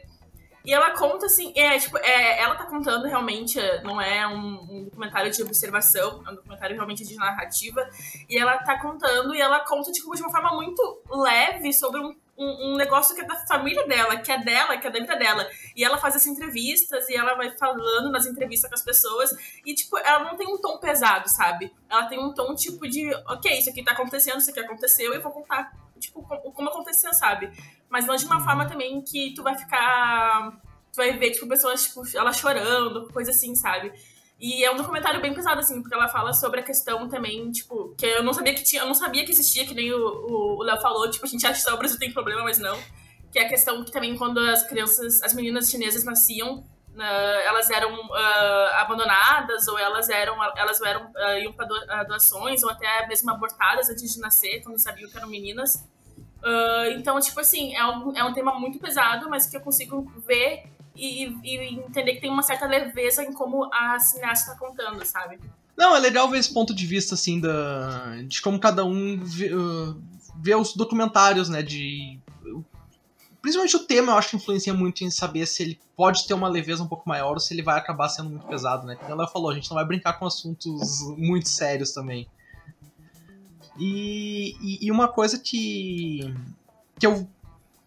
[0.63, 4.83] E ela conta, assim, é, tipo, é, ela tá contando realmente, não é um, um,
[4.83, 7.89] documentário de observação, é um documentário realmente de narrativa.
[8.29, 12.13] E ela tá contando e ela conta, tipo, de uma forma muito leve sobre um,
[12.37, 15.15] um, um negócio que é da família dela, que é dela, que é da vida
[15.15, 15.47] dela.
[15.75, 19.31] E ela faz essas entrevistas e ela vai falando nas entrevistas com as pessoas.
[19.65, 21.73] E, tipo, ela não tem um tom pesado, sabe?
[21.89, 25.19] Ela tem um tom, tipo, de, ok, isso aqui tá acontecendo, isso aqui aconteceu, e
[25.19, 27.51] vou contar, tipo, como aconteceu, sabe?
[27.89, 28.69] Mas não de uma forma uhum.
[28.69, 30.51] também que tu vai ficar.
[30.93, 33.91] Tu vai ver, tipo, pessoas, tipo, ela chorando, coisa assim, sabe?
[34.39, 37.95] E é um documentário bem pesado, assim, porque ela fala sobre a questão também, tipo,
[37.97, 40.79] que eu não sabia que tinha, eu não sabia que existia, que nem o Léo
[40.79, 42.77] falou, tipo, a gente acha que só o Brasil tem problema, mas não.
[43.31, 47.01] Que é a questão que também quando as crianças, as meninas chinesas nasciam, uh,
[47.45, 53.07] elas eram uh, abandonadas, ou elas eram, elas eram, uh, iam para doações, ou até
[53.07, 55.75] mesmo abortadas antes de nascer, quando sabiam que eram meninas.
[56.43, 60.03] Uh, então, tipo assim, é um, é um tema muito pesado, mas que eu consigo
[60.27, 65.05] ver e, e entender que tem uma certa leveza em como a cineasta está contando,
[65.05, 65.39] sabe?
[65.77, 69.53] Não, é legal ver esse ponto de vista, assim, da, de como cada um vê,
[69.53, 70.01] uh,
[70.41, 72.19] vê os documentários, né, de...
[73.39, 76.49] Principalmente o tema, eu acho que influencia muito em saber se ele pode ter uma
[76.49, 78.95] leveza um pouco maior ou se ele vai acabar sendo muito pesado, né?
[78.95, 82.27] Como ela falou, a gente não vai brincar com assuntos muito sérios também.
[83.79, 86.33] E, e, e uma coisa que,
[86.99, 87.29] que eu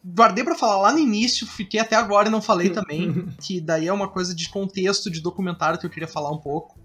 [0.05, 3.87] guardei para falar lá no início, fiquei até agora e não falei também, que daí
[3.87, 6.79] é uma coisa de contexto de documentário que eu queria falar um pouco,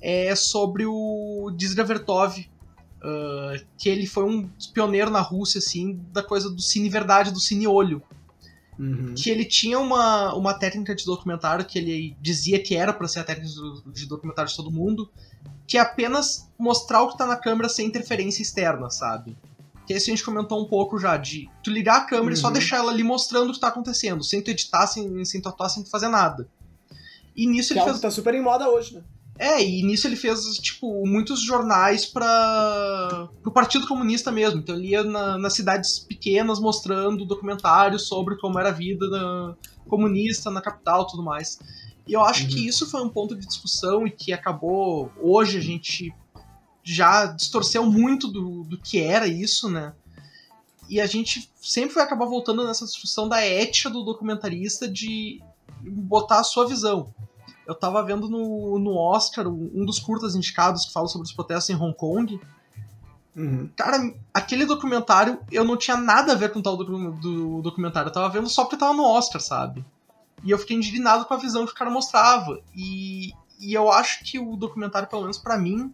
[0.00, 6.22] é sobre o Dizra Vertov, uh, que ele foi um pioneiro na Rússia, assim, da
[6.22, 8.02] coisa do cine verdade, do cine olho.
[8.78, 9.12] Uhum.
[9.16, 13.20] Que ele tinha uma, uma técnica de documentário que ele dizia que era para ser
[13.20, 13.52] a técnica
[13.86, 15.10] de documentário de todo mundo,
[15.66, 19.36] que é apenas mostrar o que tá na câmera sem interferência externa, sabe?
[19.88, 22.32] Que esse a gente comentou um pouco já, de tu ligar a câmera uhum.
[22.34, 22.52] e só uhum.
[22.52, 25.70] deixar ela ali mostrando o que tá acontecendo, sem tu editar, sem, sem tu atuar,
[25.70, 26.46] sem tu fazer nada.
[27.34, 27.98] E nisso que ele é fez.
[27.98, 29.02] tá super em moda hoje, né?
[29.38, 34.60] É, e nisso ele fez, tipo, muitos jornais para o Partido Comunista mesmo.
[34.60, 39.56] Então ele ia na, nas cidades pequenas mostrando documentários sobre como era a vida
[39.88, 41.58] comunista na capital e tudo mais.
[42.06, 42.48] E eu acho uhum.
[42.50, 45.10] que isso foi um ponto de discussão e que acabou.
[45.18, 46.12] Hoje a gente
[46.92, 49.92] já distorceu muito do, do que era isso, né?
[50.88, 55.42] E a gente sempre vai acabar voltando nessa discussão da ética do documentarista de
[55.82, 57.12] botar a sua visão.
[57.66, 61.68] Eu tava vendo no, no Oscar um dos curtas indicados que fala sobre os protestos
[61.68, 62.40] em Hong Kong.
[63.36, 63.68] Uhum.
[63.76, 68.08] Cara, aquele documentário eu não tinha nada a ver com o tal do, do documentário.
[68.08, 69.84] Eu tava vendo só porque tava no Oscar, sabe?
[70.42, 72.58] E eu fiquei indignado com a visão que o cara mostrava.
[72.74, 75.92] E, e eu acho que o documentário, pelo menos para mim,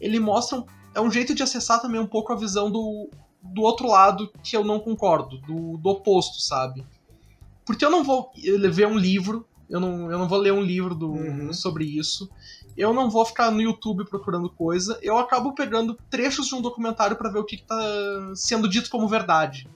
[0.00, 0.58] ele mostra.
[0.58, 3.10] Um, é um jeito de acessar também um pouco a visão do,
[3.42, 6.86] do outro lado que eu não concordo, do, do oposto, sabe?
[7.64, 8.30] Porque eu não vou
[8.70, 11.52] ver um livro, eu não, eu não vou ler um livro do, uhum.
[11.52, 12.30] sobre isso,
[12.76, 17.16] eu não vou ficar no YouTube procurando coisa, eu acabo pegando trechos de um documentário
[17.16, 19.68] para ver o que, que tá sendo dito como verdade.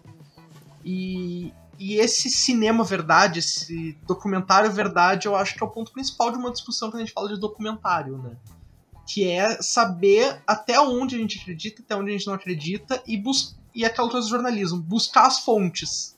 [0.85, 6.31] E, e esse cinema verdade, esse documentário verdade, eu acho que é o ponto principal
[6.31, 8.37] de uma discussão quando a gente fala de documentário, né?
[9.09, 13.17] Que é saber até onde a gente acredita, até onde a gente não acredita e,
[13.17, 16.17] bus e aquela coisa do jornalismo, buscar as fontes.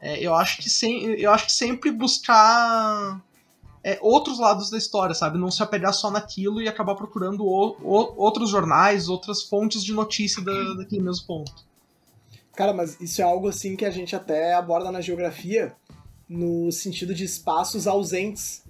[0.00, 3.22] É, eu, acho que sem, eu acho que sempre buscar
[3.84, 5.38] é, outros lados da história, sabe?
[5.38, 10.74] Não se apegar só naquilo e acabar procurando outros jornais, outras fontes de notícia da,
[10.74, 11.52] daquele mesmo ponto.
[12.54, 15.74] Cara, mas isso é algo assim que a gente até aborda na geografia
[16.28, 18.62] no sentido de espaços ausentes.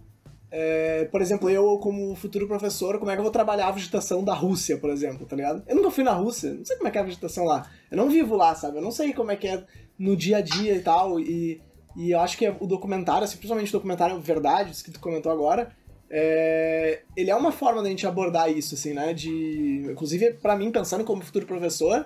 [0.55, 4.23] É, por exemplo, eu, como futuro professor, como é que eu vou trabalhar a vegetação
[4.23, 5.63] da Rússia, por exemplo, tá ligado?
[5.67, 7.71] Eu nunca fui na Rússia, não sei como é que é a vegetação lá.
[7.91, 8.77] Eu não vivo lá, sabe?
[8.77, 9.65] Eu não sei como é que é
[9.99, 11.19] no dia a dia e tal.
[11.19, 11.63] E,
[11.97, 15.75] e eu acho que o documentário, assim, principalmente o documentário Verdades, que tu comentou agora,
[16.11, 19.15] é, ele é uma forma da gente abordar isso, assim, né?
[19.15, 22.05] De, inclusive, para mim, pensando como futuro professor,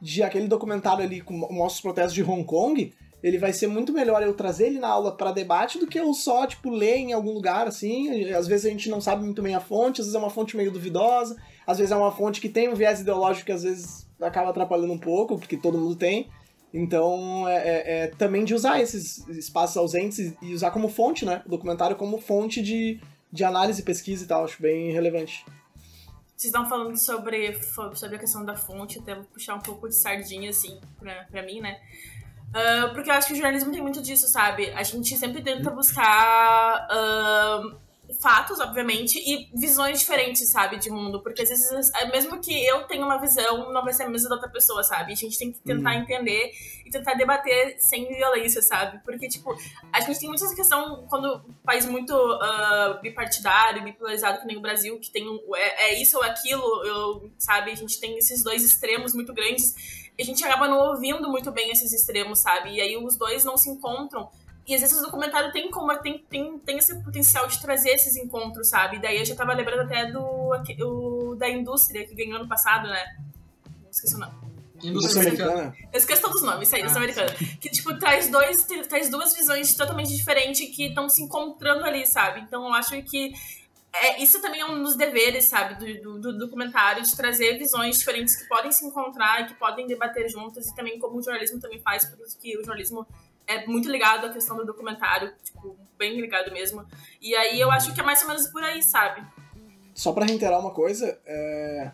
[0.00, 3.92] de aquele documentário ali que mostra os protestos de Hong Kong, ele vai ser muito
[3.92, 7.12] melhor eu trazer ele na aula para debate do que eu só, tipo, ler em
[7.12, 8.30] algum lugar, assim.
[8.32, 10.56] Às vezes a gente não sabe muito bem a fonte, às vezes é uma fonte
[10.56, 14.08] meio duvidosa, às vezes é uma fonte que tem um viés ideológico que às vezes
[14.20, 16.28] acaba atrapalhando um pouco, porque todo mundo tem.
[16.72, 21.42] Então, é, é, é também de usar esses espaços ausentes e usar como fonte, né?
[21.46, 23.00] O documentário como fonte de,
[23.32, 25.44] de análise, pesquisa e tal, acho bem relevante.
[26.36, 27.58] Vocês estão falando sobre,
[27.94, 31.42] sobre a questão da fonte, até vou puxar um pouco de sardinha, assim, pra, pra
[31.42, 31.80] mim, né?
[32.48, 34.70] Uh, porque eu acho que o jornalismo tem muito disso, sabe?
[34.70, 37.76] A gente sempre tenta buscar uh,
[38.20, 41.22] fatos, obviamente, e visões diferentes, sabe, de mundo.
[41.22, 44.30] Porque às vezes, é, mesmo que eu tenha uma visão, não vai ser a mesma
[44.30, 45.12] da outra pessoa, sabe?
[45.12, 46.02] A gente tem que tentar uhum.
[46.02, 46.52] entender
[46.86, 48.98] e tentar debater sem violência, sabe?
[49.04, 49.54] Porque, tipo,
[49.92, 54.56] a gente tem muita essa questão quando um país muito uh, bipartidário, bipolarizado, que nem
[54.56, 57.70] o Brasil, que tem um, é, é isso ou aquilo, eu, sabe?
[57.70, 61.70] A gente tem esses dois extremos muito grandes a gente acaba não ouvindo muito bem
[61.70, 62.70] esses extremos, sabe?
[62.70, 64.28] E aí os dois não se encontram.
[64.66, 68.16] E às vezes o documentário tem como tem, tem, tem esse potencial de trazer esses
[68.16, 68.96] encontros, sabe?
[68.96, 72.88] E daí eu já tava lembrando até do o, da indústria que ganhou ano passado,
[72.88, 73.16] né?
[73.82, 74.48] Não esqueci o nome.
[74.82, 75.74] Indústria americana.
[75.92, 77.56] Eu esqueço todos os nomes, isso aí, indústria ah, americana.
[77.60, 82.40] Que, tipo, traz, dois, traz duas visões totalmente diferentes que estão se encontrando ali, sabe?
[82.40, 83.32] Então eu acho que
[83.92, 87.98] é, isso também é um dos deveres, sabe, do, do, do, documentário, de trazer visões
[87.98, 91.60] diferentes que podem se encontrar e que podem debater juntas, e também como o jornalismo
[91.60, 93.06] também faz, por isso que o jornalismo
[93.46, 96.84] é muito ligado à questão do documentário, tipo, bem ligado mesmo.
[97.20, 99.26] E aí eu acho que é mais ou menos por aí, sabe?
[99.94, 101.90] Só para reiterar uma coisa, é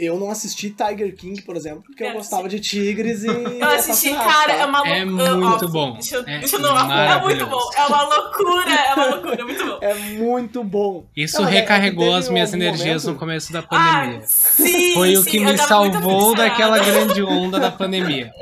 [0.00, 3.28] eu não assisti Tiger King, por exemplo, porque eu, eu gostava de tigres e.
[3.28, 4.98] Eu assisti, cara, é uma loucura.
[4.98, 5.92] É muito bom.
[5.92, 7.60] Deixa eu, é, deixa eu não, é muito bom.
[7.76, 9.78] É uma loucura, é uma loucura, muito bom.
[9.80, 11.06] É muito bom.
[11.14, 13.14] Isso não, é recarregou é as minhas energias momento...
[13.14, 14.18] no começo da pandemia.
[14.18, 18.32] Ah, sim, Foi sim, o que me salvou daquela grande onda da pandemia.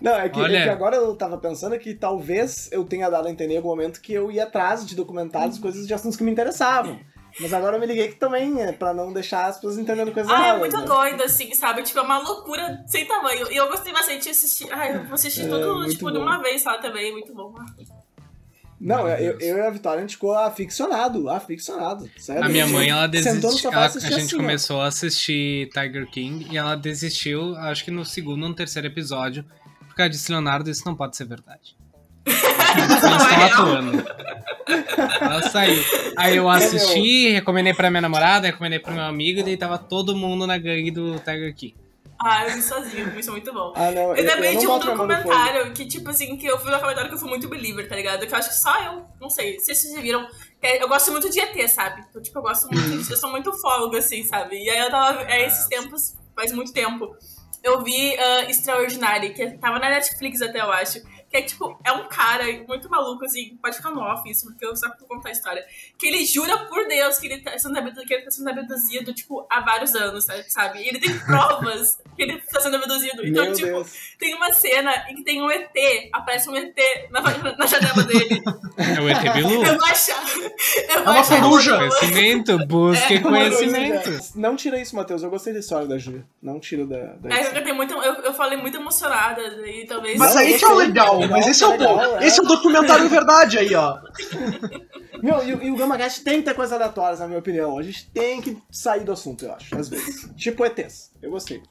[0.00, 3.30] Não, é que, é que, agora eu tava pensando que talvez eu tenha dado a
[3.30, 6.30] entender em algum momento que eu ia atrás de documentários, coisas de assuntos que me
[6.30, 6.98] interessavam.
[7.40, 10.30] Mas agora eu me liguei que também é pra não deixar as pessoas entendendo coisas
[10.30, 10.52] ah, erradas.
[10.52, 10.86] Ah, é muito né?
[10.86, 11.82] doido, assim, sabe?
[11.82, 13.50] Tipo, é uma loucura sem tamanho.
[13.50, 14.72] E eu gostei bastante de assistir.
[14.72, 16.12] Ai, eu vou assistir é, tudo, tipo, bom.
[16.12, 17.10] de uma vez só também.
[17.12, 17.52] Muito bom.
[18.80, 22.44] Não, eu, eu, e a Vitória, a gente ficou aficionado, aficionado, sério.
[22.44, 26.58] A minha mãe, ela desistiu, ela, a gente assim, começou a assistir Tiger King e
[26.58, 29.44] ela desistiu, acho que no segundo ou no terceiro episódio,
[29.88, 31.76] por causa disse, Leonardo, isso não pode ser verdade.
[32.26, 34.04] Eles estão atuando.
[35.20, 35.82] Ela saiu.
[36.16, 40.16] Aí eu assisti, recomendei pra minha namorada, recomendei pro meu amigo, e daí tava todo
[40.16, 41.74] mundo na gangue do Tiger King.
[42.18, 43.72] Ah, eu vi sozinho, isso é muito bom.
[43.76, 47.08] Ah, não, eu, lembrei de um documentário que, tipo assim, que eu fui no documentário
[47.08, 48.26] que eu fui muito believer, tá ligado?
[48.26, 50.26] Que eu acho que só eu, não sei, se vocês já viram.
[50.62, 52.02] Eu gosto muito de ET, sabe?
[52.08, 54.56] Então, tipo, eu gosto muito disso, eu sou muito folga, assim, sabe?
[54.56, 55.22] E aí eu tava.
[55.24, 57.14] É, esses tempos, faz muito tempo.
[57.62, 61.00] Eu vi uh, Extraordinary, que tava na Netflix até, eu acho.
[61.34, 64.64] Que é tipo, é um cara muito maluco, assim, pode ficar no off isso, porque
[64.64, 65.66] eu só vou contar a história.
[65.98, 69.12] Que ele jura por Deus que ele tá sendo abduzido, que ele tá sendo abduzido,
[69.12, 70.78] tipo, há vários anos, sabe?
[70.78, 73.26] E ele tem provas que ele tá sendo abduzido.
[73.26, 74.13] Então, Meu tipo, Deus.
[74.24, 75.70] Tem uma cena em que tem um ET,
[76.10, 76.74] aparece um ET
[77.10, 77.20] na,
[77.58, 78.42] na janela dele.
[78.78, 79.62] É o ET Bilu?
[79.62, 80.24] Eu vou achar.
[80.88, 81.76] Eu vou é uma coruja.
[81.76, 84.10] Conhecimento, busque é, conhecimento.
[84.34, 85.22] Não tira isso, Matheus.
[85.22, 86.24] Eu gostei da história da Júlia.
[86.42, 87.16] Não tira da.
[87.16, 90.18] da é, eu, muito, eu, eu falei muito emocionada e talvez.
[90.18, 92.18] Mas aí que é o legal mas esse é o bom.
[92.18, 92.26] É.
[92.26, 93.98] Esse é o documentário verdade aí, ó.
[95.22, 97.78] Meu, e, e o Gama Gash tem que ter coisas aleatórias, na minha opinião.
[97.78, 100.30] A gente tem que sair do assunto, eu acho, às vezes.
[100.34, 101.12] tipo ETs.
[101.22, 101.62] Eu gostei.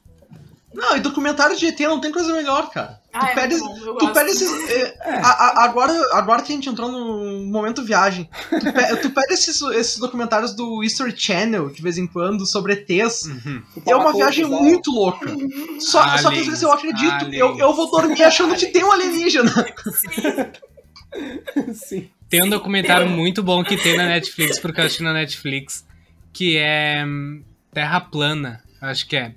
[0.74, 3.00] Não, e documentário de ET não tem coisa melhor, cara.
[3.12, 4.70] Ah, tu é pede, bom, tu pede esses.
[4.70, 5.20] É, é.
[5.22, 9.34] A, a, agora, agora que a gente entrou no momento viagem, tu, pe, tu pede
[9.34, 13.22] esses, esses documentários do History Channel, de vez em quando, sobre ETs.
[13.22, 13.62] Uhum.
[13.86, 15.30] É uma viagem muito louca.
[15.78, 18.82] Só, aliens, só que às vezes eu acredito, eu, eu vou dormir achando que tem
[18.82, 19.52] um alienígena.
[19.92, 21.72] Sim.
[21.72, 22.10] Sim.
[22.28, 25.86] Tem um documentário muito bom que tem na Netflix, porque eu assisti na Netflix,
[26.32, 29.34] que é hum, Terra Plana, acho que é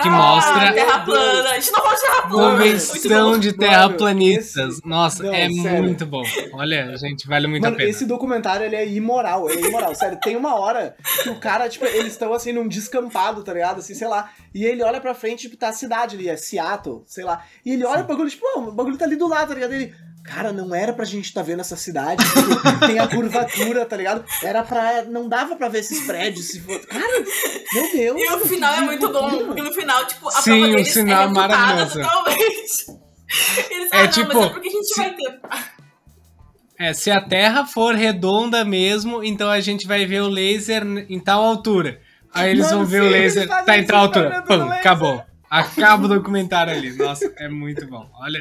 [0.00, 1.50] que ah, mostra terra plana.
[1.50, 2.50] A gente não pode terra plana.
[2.50, 4.80] Convenção de terraplanistas.
[4.84, 5.82] Nossa, não, é sério.
[5.84, 6.24] muito bom.
[6.52, 7.90] Olha, gente, vale muito Mano, a pena.
[7.90, 9.94] Esse documentário ele é imoral, ele é imoral.
[9.94, 13.78] sério, tem uma hora que o cara, tipo, eles estão assim num descampado, tá ligado?
[13.78, 14.30] Assim, sei lá.
[14.52, 17.44] E ele olha pra frente, tipo, tá a cidade ali, é Seattle, sei lá.
[17.64, 18.04] E ele olha Sim.
[18.04, 19.74] pro bagulho, tipo, o bagulho tá ali do lado, tá ligado?
[19.74, 19.94] Ele
[20.24, 22.24] cara, não era pra gente estar tá vendo essa cidade,
[22.86, 24.24] tem a curvatura, tá ligado?
[24.42, 25.04] Era pra.
[25.04, 26.46] Não dava pra ver esses prédios.
[26.48, 26.80] Se for...
[26.86, 27.24] Cara,
[27.72, 28.20] meu Deus.
[28.20, 30.92] E o final é muito bom, porque no final, tipo, a Sim, prova deles o
[30.94, 32.00] final é, é maravilhoso.
[32.00, 33.04] totalmente.
[33.70, 35.00] Eles é, tipo, não, mas é porque a gente se...
[35.00, 35.40] vai ter.
[36.78, 41.20] É, se a Terra for redonda mesmo, então a gente vai ver o laser em
[41.20, 42.00] tal altura.
[42.32, 44.42] Aí eles Mano, vão ver sim, o laser, tá em tal altura.
[44.42, 45.24] Pum, acabou.
[45.60, 46.92] Acaba o documentário ali.
[46.96, 48.08] Nossa, é muito bom.
[48.14, 48.40] Olha.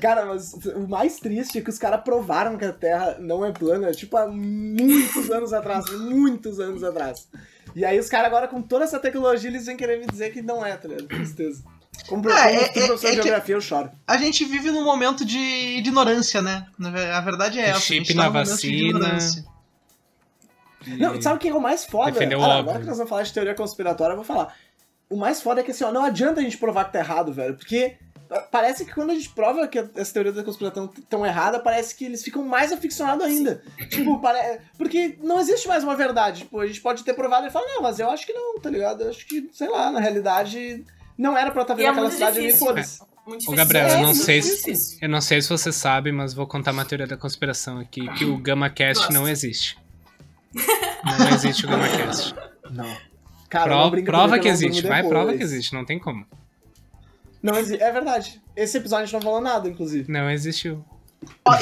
[0.00, 3.52] Cara, mas o mais triste é que os caras provaram que a Terra não é
[3.52, 5.84] plana, tipo, há muitos anos atrás.
[5.98, 7.28] Muitos anos atrás.
[7.74, 10.42] E aí os caras agora, com toda essa tecnologia, eles vêm querer me dizer que
[10.42, 11.06] não é, tá ligado?
[11.08, 11.62] Tristeza.
[12.08, 13.90] Como, Ah, como é- é, professor é de geografia, eu choro.
[14.06, 15.38] A gente vive num momento de
[15.78, 16.66] ignorância, né?
[17.14, 17.78] A verdade é essa.
[17.78, 19.18] a Chip gente tá na de vacina.
[20.96, 22.12] Não, sabe o que é o mais foda?
[22.12, 22.58] Defendeu óbvio.
[22.60, 24.54] agora que nós vamos falar de teoria conspiratória, eu vou falar.
[25.10, 27.32] O mais foda é que assim, ó, não adianta a gente provar que tá errado,
[27.32, 27.54] velho.
[27.56, 27.96] Porque
[28.50, 32.04] parece que quando a gente prova que as teorias da conspiração estão erradas, parece que
[32.04, 33.62] eles ficam mais aficionados ainda.
[33.88, 34.60] Tipo, pare...
[34.76, 36.40] porque não existe mais uma verdade.
[36.42, 38.68] Tipo, a gente pode ter provado e falar, não, mas eu acho que não, tá
[38.68, 39.02] ligado?
[39.04, 40.84] Eu acho que, sei lá, na realidade,
[41.16, 42.66] não era pra estar E vendo é aquela muito cidade ali, difícil.
[42.66, 43.00] foda-se.
[43.26, 43.54] Ô, difícil.
[43.56, 44.98] Gabriel, eu É, não muito sei se-.
[45.00, 48.26] Eu não sei se você sabe, mas vou contar uma teoria da conspiração aqui, que
[48.26, 49.12] o GamaCast Gosto.
[49.14, 49.78] não existe.
[51.18, 52.34] Não existe o GamaCast.
[52.70, 53.07] Não.
[53.48, 56.26] Cara, Pro- não prova que não existe, vai, prova que existe, não tem como.
[57.42, 57.82] Não existe.
[57.82, 58.42] É verdade.
[58.56, 60.10] Esse episódio a gente não falou nada, inclusive.
[60.10, 60.84] Não existiu.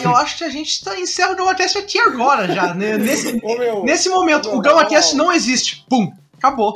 [0.02, 2.74] Eu acho que a gente tá encerra o GamaCast aqui agora já.
[2.74, 2.96] né?
[2.98, 5.26] Nesse, Ô, meu, nesse momento, Não, o GamaCast não.
[5.26, 5.84] não existe.
[5.88, 6.12] Pum!
[6.36, 6.74] Acabou.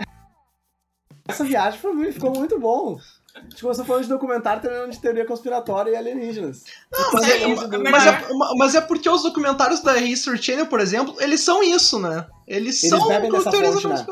[1.29, 2.99] Essa viagem foi muito, ficou muito bom.
[3.35, 6.65] A gente começou falando de documentário, terminando de teoria conspiratória e alienígenas.
[6.93, 10.67] Ficou mas é- longe do- Mas é, mas é porque os documentários da History Channel,
[10.67, 12.27] por exemplo, eles são isso, né?
[12.47, 14.05] Eles, Eles são teorias da fonte, né?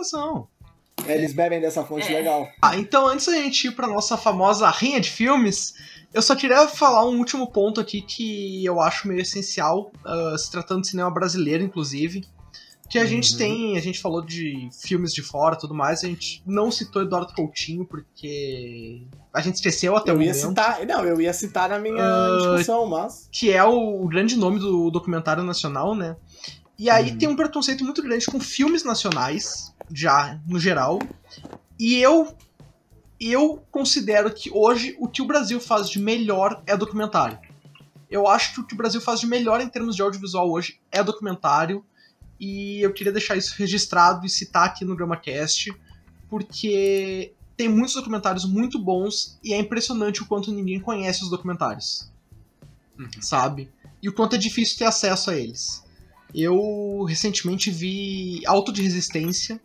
[1.06, 2.14] É, Eles bebem dessa fonte É.
[2.14, 2.48] legal.
[2.62, 5.74] Ah, então antes da gente ir pra nossa famosa rinha de filmes,
[6.12, 10.50] eu só queria falar um último ponto aqui que eu acho meio essencial, ah, se
[10.50, 12.24] tratando de cinema brasileiro, inclusive.
[12.90, 13.38] Que a gente Uhum.
[13.38, 17.02] tem, a gente falou de filmes de fora e tudo mais, a gente não citou
[17.02, 20.48] Eduardo Coutinho porque a gente esqueceu até o Eu ia momento.
[20.48, 20.86] citar.
[20.86, 23.28] Não, eu ia citar na minha Ah, discussão, mas.
[23.30, 26.16] que é o, o grande nome do documentário nacional, né?
[26.78, 27.18] E aí Uhum.
[27.18, 30.98] tem um preconceito muito grande com filmes nacionais, já no geral.
[31.78, 32.36] E eu
[33.20, 37.38] eu considero que hoje o que o Brasil faz de melhor é documentário.
[38.08, 40.80] Eu acho que o que o Brasil faz de melhor em termos de audiovisual hoje
[40.90, 41.84] é documentário.
[42.38, 45.74] E eu queria deixar isso registrado e citar aqui no GramaCast,
[46.30, 52.08] porque tem muitos documentários muito bons e é impressionante o quanto ninguém conhece os documentários
[52.96, 53.08] Uhum.
[53.20, 53.70] sabe?
[54.02, 55.84] E o quanto é difícil ter acesso a eles.
[56.34, 59.60] Eu recentemente vi Auto de Resistência,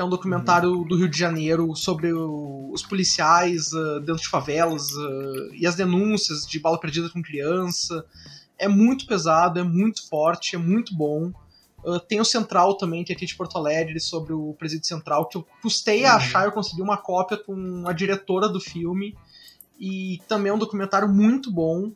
[0.00, 4.28] que é um documentário do Rio de Janeiro sobre o- os policiais ah, dentro de
[4.28, 8.02] favelas ah, e as denúncias de bala perdida com criança.
[8.58, 11.30] É muito pesado, é muito forte, é muito bom.
[11.86, 15.26] Ah, tem o Central também, que é aqui de Porto Alegre, sobre o Presídio Central,
[15.28, 16.16] que eu custei a Uhum.
[16.16, 19.14] achar, eu consegui uma cópia com a diretora do filme.
[19.78, 21.92] E também é um documentário muito bom.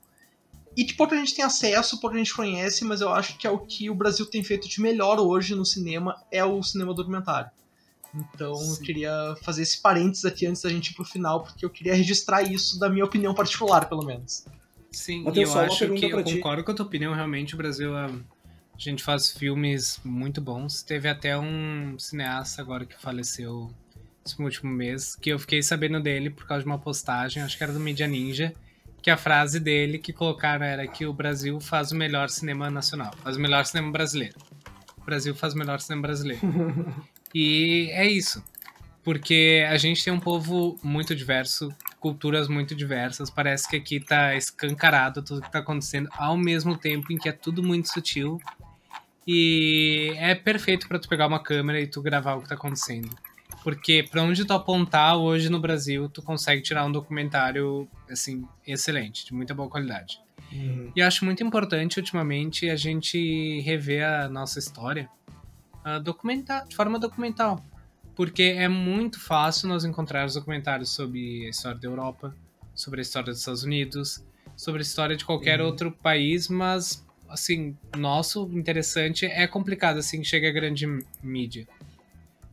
[0.76, 3.60] E que pouca gente tem acesso, pouca gente conhece, mas eu acho que é o
[3.60, 7.48] que o Brasil tem feito de melhor hoje no cinema, é o cinema documentário.
[8.14, 8.84] Então eu Sim.
[8.84, 12.42] queria fazer esse parênteses aqui antes da gente ir pro final, porque eu queria registrar
[12.42, 14.44] isso da minha opinião particular, pelo menos.
[14.92, 16.36] Sim, e eu acho que eu ti.
[16.36, 17.12] concordo com a tua opinião.
[17.12, 20.82] Realmente, o Brasil, é- a gente faz filmes muito bons.
[20.82, 23.72] Teve até um cineasta agora que faleceu
[24.24, 27.62] esse último mês, que eu fiquei sabendo dele por causa de uma postagem, acho que
[27.62, 28.54] era do Media Ninja,
[29.02, 33.12] que a frase dele que colocaram era que o Brasil faz o melhor cinema nacional,
[33.22, 34.38] faz o melhor cinema brasileiro.
[34.96, 36.40] O Brasil faz o melhor cinema brasileiro.
[37.34, 38.42] e é isso.
[39.02, 41.68] Porque a gente tem um povo muito diverso,
[42.00, 43.28] culturas muito diversas.
[43.28, 47.32] Parece que aqui tá escancarado tudo que tá acontecendo, ao mesmo tempo em que é
[47.32, 48.40] tudo muito sutil.
[49.26, 53.10] E é perfeito para tu pegar uma câmera e tu gravar o que tá acontecendo.
[53.62, 59.26] Porque pra onde tu apontar hoje no Brasil, tu consegue tirar um documentário assim excelente,
[59.26, 60.20] de muita boa qualidade.
[60.94, 65.08] E eu acho muito importante ultimamente a gente rever a nossa história
[66.02, 67.64] documentar, de forma documental.
[68.16, 72.34] Porque é muito fácil nós encontrarmos documentários sobre a história da Europa,
[72.74, 74.24] sobre a história dos Estados Unidos,
[74.56, 80.24] sobre a história de qualquer outro país, mas assim, nosso interessante é complicado assim que
[80.26, 80.86] chega a grande
[81.22, 81.66] mídia.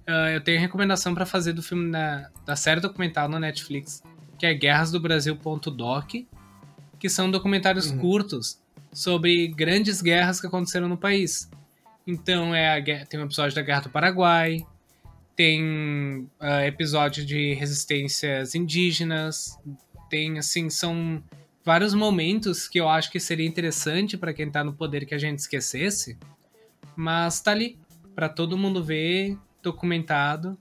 [0.08, 4.02] Ah, eu tenho recomendação para fazer do filme na, da série documental na Netflix,
[4.40, 6.12] que é Guerras do Brasil.doc,
[7.00, 8.00] que são documentários Uhum.
[8.00, 8.60] curtos
[8.92, 11.50] sobre grandes guerras que aconteceram no país.
[12.06, 14.66] Então é a tem um episódio da Guerra do Paraguai,
[15.36, 19.58] tem ah, episódio de resistências indígenas,
[20.10, 21.24] tem assim, são
[21.64, 25.18] vários momentos que eu acho que seria interessante para quem tá no poder que a
[25.18, 26.18] gente esquecesse,
[26.96, 27.80] mas tá ali
[28.16, 30.58] para todo mundo ver, documentado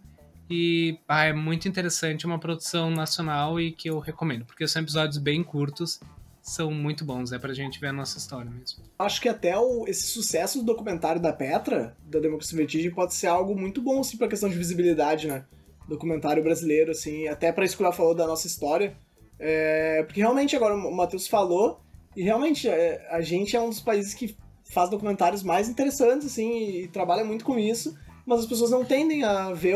[0.48, 4.82] e ah, é muito interessante, é uma produção nacional e que eu recomendo, porque são
[4.82, 6.00] episódios bem curtos,
[6.42, 8.82] são muito bons, é pra gente ver a nossa história mesmo.
[8.98, 13.14] Acho que até o- esse sucesso do documentário da Petra, da Democracia em Vertigem, pode
[13.14, 15.44] ser algo muito bom, assim, pra questão de visibilidade, né?
[15.88, 18.96] documentário brasileiro, assim, até para isso que ela falou da nossa história.
[19.40, 21.80] É, porque realmente agora o Matheus falou,
[22.14, 24.36] e realmente é, a gente é um dos países que
[24.70, 28.84] faz documentários mais interessantes, assim, e, e trabalha muito com isso, mas as pessoas não
[28.84, 29.74] tendem a ver,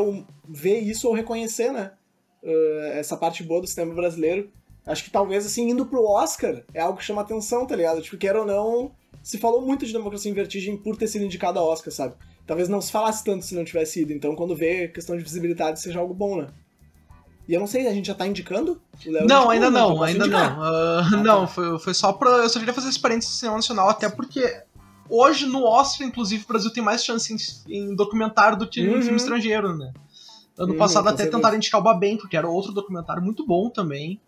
[0.49, 1.91] ver isso ou reconhecer, né?
[2.43, 4.53] Uh, essa parte boa do cinema brasileiro.
[4.87, 8.03] Acho que talvez, assim, indo pro Oscar é algo que chama atenção, tá ligado?
[8.03, 11.59] Tipo, quer ou não, se falou muito de Democracia em Vertigem por ter sido indicado
[11.59, 12.15] a Oscar, sabe?
[12.47, 14.13] Talvez não se falasse tanto se não tivesse ido.
[14.13, 16.49] Então, quando vê questão de visibilidade, seja algo bom, né?
[17.49, 18.81] E eu não sei, a gente já tá indicando?
[19.27, 20.59] não, ainda não, ainda não.
[20.59, 21.47] Uh, ah, não, tá.
[21.47, 22.31] foi, foi só pra.
[22.31, 24.63] Eu só queria fazer esse parênteses cinema nacional, até porque
[25.09, 27.35] hoje no Oscar, inclusive, o Brasil tem mais chance
[27.69, 28.99] em, em documentário do que uhum.
[28.99, 29.93] em filme estrangeiro, né?
[30.57, 34.21] Ano uhum, passado até tentaram indicar o Babem, porque era outro documentário muito bom também.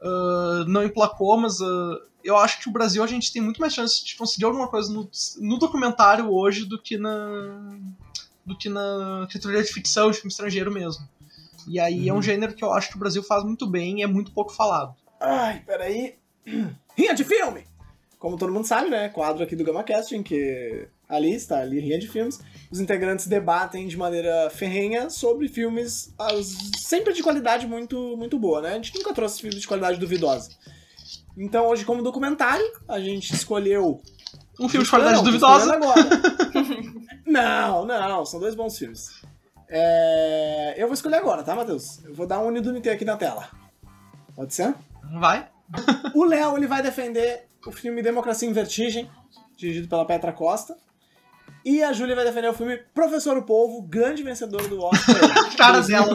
[0.00, 3.74] Uh, não emplacou, mas uh, eu acho que o Brasil a gente tem muito mais
[3.74, 5.08] chance de conseguir alguma coisa no,
[5.40, 7.78] no documentário hoje do que na
[8.44, 11.08] do que na categoria de ficção de filme estrangeiro mesmo.
[11.66, 12.22] E aí é um uhum.
[12.22, 14.94] gênero que eu acho que o Brasil faz muito bem e é muito pouco falado.
[15.18, 16.16] Ai, peraí.
[16.96, 17.66] Rinha de filme!
[18.18, 19.08] Como todo mundo sabe, né?
[19.08, 22.40] Quadro aqui do Gama Casting, que ali está, ali Rinha de Filmes.
[22.70, 26.12] Os integrantes debatem de maneira ferrenha sobre filmes
[26.76, 28.70] sempre de qualidade muito, muito boa, né?
[28.70, 30.50] A gente nunca trouxe filmes de qualidade duvidosa.
[31.36, 34.00] Então, hoje, como documentário, a gente escolheu.
[34.58, 35.76] Um filme de qualidade não, duvidosa.
[37.26, 39.10] não, não, são dois bons filmes.
[39.68, 40.74] É...
[40.76, 42.04] Eu vou escolher agora, tá, Matheus?
[42.04, 43.50] Eu vou dar um Unidunité aqui na tela.
[44.36, 44.74] Pode ser?
[45.18, 45.48] Vai.
[46.14, 49.10] O Léo, ele vai defender o filme Democracia em Vertigem,
[49.56, 50.76] dirigido pela Petra Costa.
[51.64, 55.56] E a Júlia vai defender o filme Professor o Povo, grande vencedor do Oscar.
[55.56, 56.14] Caras dela.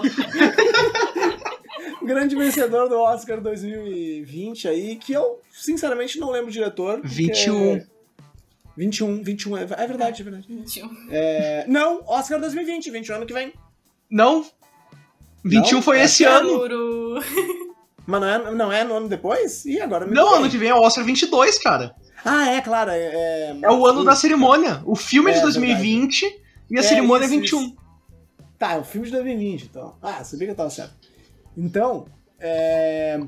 [2.04, 7.02] grande vencedor do Oscar 2020 aí, que eu sinceramente não lembro o diretor.
[7.04, 7.84] 21.
[8.78, 10.45] 21, 21, é, é verdade, é verdade.
[10.47, 10.89] 21.
[11.10, 13.52] É, não, Oscar 2020, 21 ano que vem.
[14.10, 14.45] Não.
[15.43, 15.82] 21 não?
[15.82, 16.66] foi é esse ano.
[18.06, 19.66] Mas não é, não é no ano depois?
[19.66, 21.95] E agora me Não, ano que vem é o Oscar 22, cara.
[22.24, 22.91] Ah, é, claro.
[22.91, 24.82] É, é, é o ano da cerimônia.
[24.86, 26.43] O filme é de 2020 verdade.
[26.70, 27.61] e a é, cerimônia isso, é 21.
[27.61, 27.78] Isso.
[28.57, 29.95] Tá, é o filme de 2020, então.
[30.01, 30.93] Ah, sabia que eu tava certo.
[31.55, 32.05] Então,
[32.39, 33.20] é.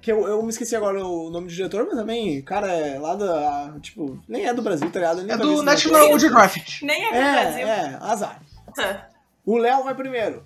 [0.00, 3.14] Que eu, eu me esqueci agora o nome do diretor, mas também, cara, é lá
[3.14, 3.74] da.
[3.80, 5.30] Tipo, nem é do Brasil, tá ligado?
[5.30, 6.84] é do National Geographic.
[6.84, 7.66] Nem é do é, Brasil.
[7.66, 8.42] É, azar.
[8.74, 9.08] Tá.
[9.44, 10.44] O Léo vai primeiro.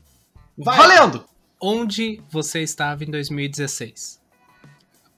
[0.57, 0.77] Vai.
[0.77, 1.25] Valendo!
[1.61, 4.21] Onde você estava em 2016?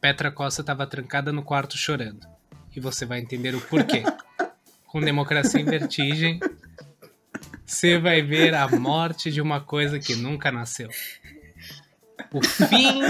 [0.00, 2.33] Petra Costa estava trancada no quarto chorando.
[2.74, 4.02] E você vai entender o porquê.
[4.86, 6.40] Com democracia em vertigem,
[7.64, 10.88] você vai ver a morte de uma coisa que nunca nasceu.
[12.32, 13.00] O fim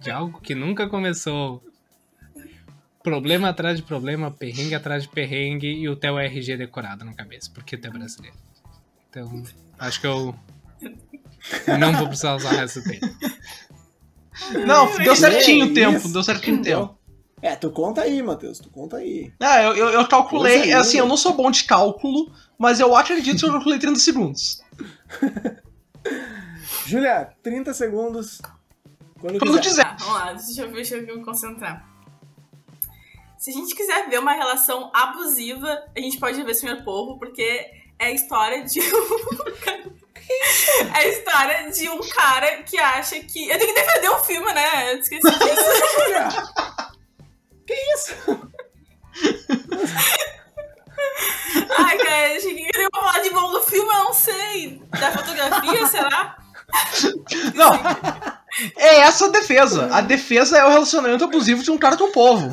[0.00, 1.62] de algo que nunca começou.
[3.02, 7.50] Problema atrás de problema, perrengue atrás de perrengue e o teu RG decorado na cabeça,
[7.52, 8.36] porque tu é brasileiro.
[9.10, 9.42] Então,
[9.78, 10.34] acho que eu
[11.80, 13.06] não vou precisar usar o resto do tempo.
[14.66, 16.98] Não, deu certinho o tempo, deu certinho o tempo.
[17.42, 19.32] É, tu conta aí, Matheus, tu conta aí.
[19.40, 22.94] É, eu, eu, eu calculei, é assim, eu não sou bom de cálculo, mas eu
[22.94, 24.62] acredito que eu calculei 30 segundos.
[26.86, 28.40] Julia, 30 segundos.
[29.20, 29.82] Quando, quando quiser.
[29.84, 31.84] Tá, vamos lá, deixa eu, deixa eu me concentrar.
[33.36, 37.42] Se a gente quiser ver uma relação abusiva, a gente pode ver Senhor Povo, porque
[37.98, 39.92] é a história de um.
[40.94, 43.48] É a história de um cara que acha que.
[43.48, 44.94] Eu tenho que defender o um filme, né?
[44.94, 46.82] Eu esqueci disso.
[47.66, 48.14] que isso?
[51.78, 54.82] Ai, cara, eu achei que eu ia falar de bom do filme, eu não sei.
[54.90, 56.36] Da fotografia, será?
[57.54, 57.72] Não.
[58.76, 59.94] É essa a defesa.
[59.94, 62.50] A defesa é o relacionamento abusivo de um cara com o povo.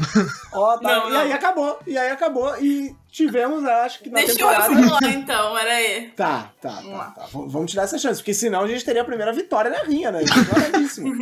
[0.54, 0.88] Ó, oh, tá.
[0.90, 1.20] Não, e não.
[1.20, 1.80] aí acabou.
[1.86, 2.56] E aí acabou.
[2.62, 4.68] E tivemos, acho que na Deixa temporada...
[4.70, 6.10] Deixa eu formular então, peraí.
[6.12, 7.28] Tá, tá, tá, tá.
[7.32, 10.22] Vamos tirar essa chance, porque senão a gente teria a primeira vitória na rinha, né?
[10.50, 11.14] Claríssimo.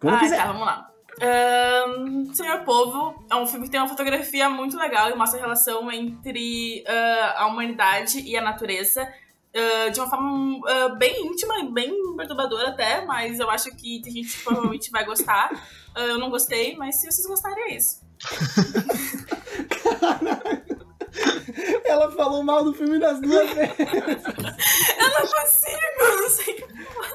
[0.00, 0.38] Como ah, quiser.
[0.38, 0.89] tá, vamos lá.
[1.20, 5.42] Um, Senhor Povo é um filme que tem uma fotografia muito legal e mostra a
[5.42, 11.58] relação entre uh, a humanidade e a natureza uh, de uma forma uh, bem íntima
[11.58, 15.50] e bem perturbadora até, mas eu acho que tem gente que provavelmente vai gostar.
[15.94, 18.00] eu não gostei, mas se vocês gostarem é isso.
[21.84, 23.78] Ela falou mal do filme das duas vezes.
[23.78, 26.64] Eu não consigo, não sei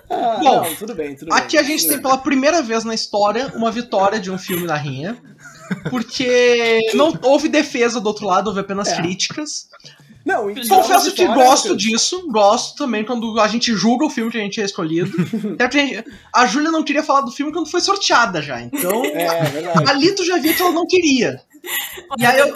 [0.10, 2.94] ah, Bom, não, tudo bem, tudo aqui bem, a gente tem pela primeira vez na
[2.94, 5.18] história uma vitória de um filme na rinha.
[5.90, 8.96] Porque não houve defesa do outro lado, houve apenas é.
[8.98, 9.68] críticas.
[10.26, 14.42] Não, Confesso que gosto disso, gosto também quando a gente julga o filme que a
[14.42, 15.12] gente tinha escolhido.
[15.54, 18.60] Até porque a, gente, a Júlia não queria falar do filme quando foi sorteada já,
[18.60, 19.06] então.
[19.06, 19.90] É, verdade.
[19.90, 21.40] Ali tu já via que ela não queria.
[22.18, 22.56] e aí eu,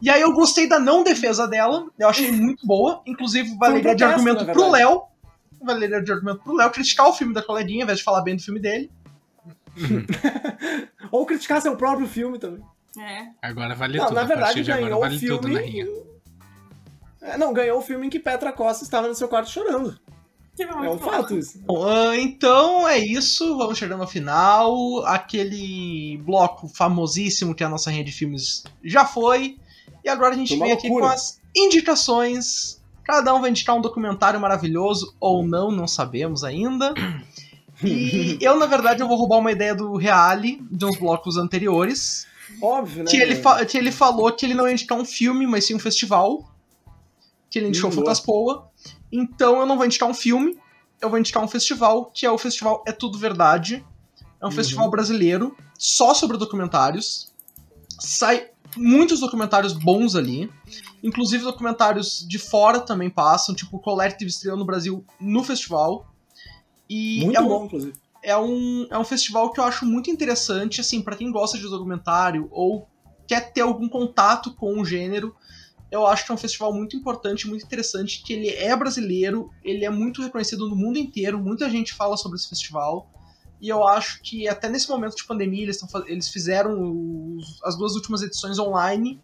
[0.00, 3.02] E aí eu gostei da não defesa dela, eu achei muito boa.
[3.06, 4.70] Inclusive, valeria um de argumento pro.
[4.70, 5.02] Léo.
[5.64, 8.36] Valeria de argumento pro Léo criticar o filme da coleguinha, ao invés de falar bem
[8.36, 8.90] do filme dele.
[11.10, 12.62] Ou criticar seu próprio filme também.
[12.98, 13.28] É.
[13.40, 14.14] Agora vale Não, tudo.
[14.14, 15.72] na verdade, ganhou o vale tudo na filme.
[15.72, 15.86] rinha.
[17.22, 19.98] É, não, ganhou o filme em que Petra Costa estava no seu quarto chorando.
[20.54, 21.58] Que É um fato isso.
[21.60, 25.02] Bom, ah, então é isso, vamos chegando ao final.
[25.06, 29.56] Aquele bloco famosíssimo que é a nossa rinha de filmes já foi.
[30.04, 31.06] E agora a gente vem aqui loucura.
[31.06, 32.81] com as indicações.
[33.04, 36.94] Cada um vai indicar um documentário maravilhoso, ou não, não sabemos ainda.
[37.84, 42.28] E eu, na verdade, eu vou roubar uma ideia do Reale, de uns blocos anteriores.
[42.60, 43.10] Óbvio, né?
[43.10, 43.36] Que ele,
[43.68, 46.48] que ele falou que ele não ia indicar um filme, mas sim um festival.
[47.50, 47.94] Que ele indicou Hum.
[47.94, 48.68] Fantaspoa.
[49.10, 50.56] Então eu não vou indicar um filme,
[51.00, 53.84] eu vou indicar um festival, que é o festival É Tudo Verdade.
[54.40, 54.54] É um Uhum.
[54.54, 57.32] festival brasileiro, só sobre documentários.
[57.98, 58.46] Sai
[58.76, 60.48] muitos documentários bons ali.
[61.02, 66.06] Inclusive documentários de fora também passam, tipo o Colette teve estreou no Brasil no festival.
[66.88, 67.94] E Muito é um, bom, inclusive.
[68.22, 71.64] é um, é um festival que eu acho muito interessante, assim, pra quem gosta de
[71.64, 72.86] documentário ou
[73.26, 75.34] quer ter algum contato com o gênero.
[75.90, 79.84] Eu acho que é um festival muito importante, muito interessante, que ele é brasileiro, ele
[79.84, 83.10] é muito reconhecido no mundo inteiro, muita gente fala sobre esse festival.
[83.60, 87.76] E eu acho que até nesse momento de pandemia eles, tão eles fizeram os- as
[87.76, 89.20] duas últimas edições online,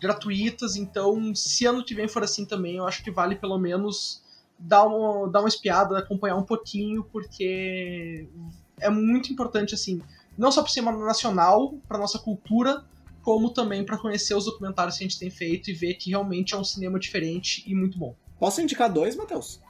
[0.00, 4.22] gratuitas, então se ano que vem for assim também, eu acho que vale pelo menos
[4.58, 8.28] dar uma, dar uma espiada, acompanhar um pouquinho, porque
[8.80, 10.00] é muito importante, assim,
[10.36, 12.84] não só pro cinema nacional, pra nossa cultura,
[13.22, 16.54] como também pra conhecer os documentários que a gente tem feito e ver que realmente
[16.54, 18.14] é um cinema diferente e muito bom.
[18.38, 19.60] Posso indicar dois, Matheus?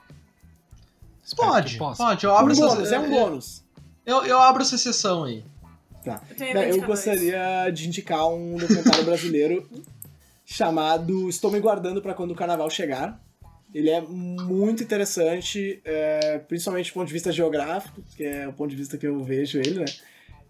[1.36, 3.64] Pode, pode, eu abro um essa, bônus, é um bônus.
[4.04, 5.44] Eu, eu abro essa sessão aí.
[6.04, 6.20] Tá.
[6.38, 9.68] Eu, Não, eu gostaria de indicar um documentário brasileiro
[10.44, 13.20] chamado Estou Me Guardando para Quando o Carnaval Chegar.
[13.74, 18.70] Ele é muito interessante, é, principalmente do ponto de vista geográfico, que é o ponto
[18.70, 19.86] de vista que eu vejo ele, né?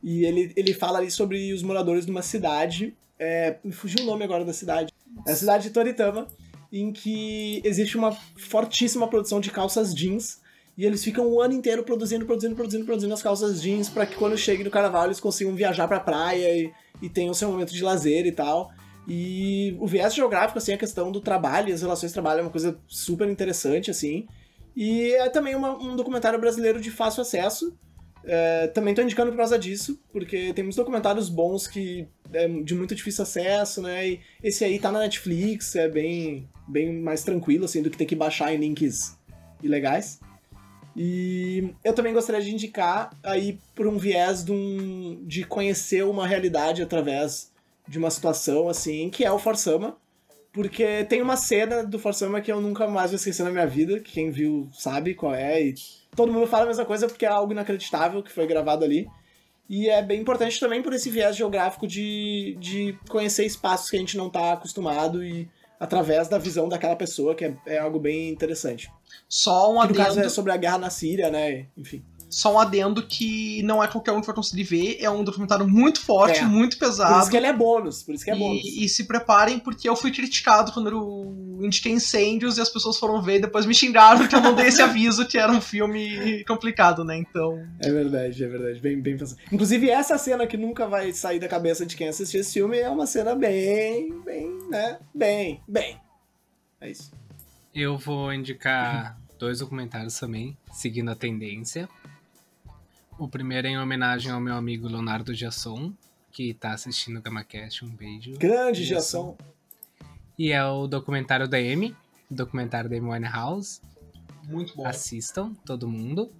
[0.02, 4.06] E ele, ele fala ali sobre os moradores de uma cidade, é, me fugiu o
[4.06, 4.92] nome agora da cidade,
[5.24, 6.26] é a cidade de Toritama,
[6.72, 10.41] em que existe uma fortíssima produção de calças jeans
[10.76, 14.16] e eles ficam o ano inteiro produzindo, produzindo, produzindo, produzindo as calças jeans para que
[14.16, 17.82] quando chegue no carnaval eles consigam viajar pra praia e, e tenham seu momento de
[17.82, 18.70] lazer e tal.
[19.06, 22.50] E o viés geográfico, assim, a questão do trabalho as relações de trabalho é uma
[22.50, 24.26] coisa super interessante, assim.
[24.74, 27.76] E é também uma- um documentário brasileiro de fácil acesso.
[28.24, 32.74] É, também tô indicando por causa disso, porque tem muitos documentários bons que é de
[32.74, 34.08] muito difícil acesso, né?
[34.10, 38.06] E esse aí tá na Netflix, é bem, bem mais tranquilo, assim, do que ter
[38.06, 39.18] que baixar em links
[39.62, 40.20] ilegais.
[40.96, 46.26] E eu também gostaria de indicar aí por um viés de, um, de conhecer uma
[46.26, 47.50] realidade através
[47.88, 49.96] de uma situação assim, que é o Forsama.
[50.52, 54.00] Porque tem uma cena do Forsama que eu nunca mais vou esquecer na minha vida,
[54.00, 55.74] que quem viu sabe qual é, e
[56.14, 59.08] todo mundo fala a mesma coisa porque é algo inacreditável que foi gravado ali.
[59.68, 63.98] E é bem importante também por esse viés geográfico de, de conhecer espaços que a
[63.98, 65.48] gente não tá acostumado e
[65.82, 68.88] através da visão daquela pessoa, que é, é algo bem interessante.
[69.28, 71.66] Só um Que no caso adendo, é sobre a guerra na Síria, né?
[71.76, 72.04] Enfim.
[72.32, 75.68] Só um adendo que não é qualquer um que vai conseguir ver, é um documentário
[75.68, 76.44] muito forte, É.
[76.44, 77.20] muito Por pesado.
[77.20, 78.62] isso que ele é bônus, por isso que é bônus.
[78.64, 82.96] E, e se preparem, porque eu fui criticado quando eu indiquei incêndios e as pessoas
[82.98, 85.60] foram ver e depois me xingaram que eu não dei esse aviso que era um
[85.60, 87.16] filme complicado, né?
[87.18, 87.62] Então.
[87.78, 88.80] É verdade, é verdade.
[88.80, 89.40] Bem, bem pensado.
[89.52, 92.88] Inclusive, essa cena que nunca vai sair da cabeça de quem assistiu esse filme é
[92.88, 94.98] uma cena bem, bem, né?
[95.14, 95.98] Bem, bem.
[96.80, 97.12] É isso.
[97.74, 101.88] Eu vou indicar dois documentários também, seguindo a tendência.
[103.22, 105.92] O primeiro é em homenagem ao meu amigo Leonardo Jasson,
[106.32, 107.84] que tá assistindo o GamaCast.
[107.84, 108.32] Um beijo.
[108.36, 109.38] Grande geração.
[110.36, 111.94] E é o documentário da Amy,
[112.28, 113.80] documentário da Amy Winehouse.
[114.42, 114.84] Muito bom.
[114.84, 116.32] Assistam, todo mundo.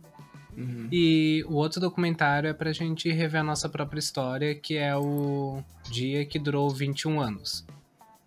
[0.56, 0.88] Uhum.
[0.90, 5.62] E o outro documentário é pra gente rever a nossa própria história, que é o
[5.88, 7.64] Dia que Durou 21 Anos.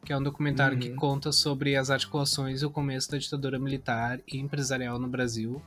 [0.05, 0.95] Que é um documentário que Uhum.
[0.95, 5.61] conta sobre as articulações e o começo da ditadura militar e empresarial no Brasil.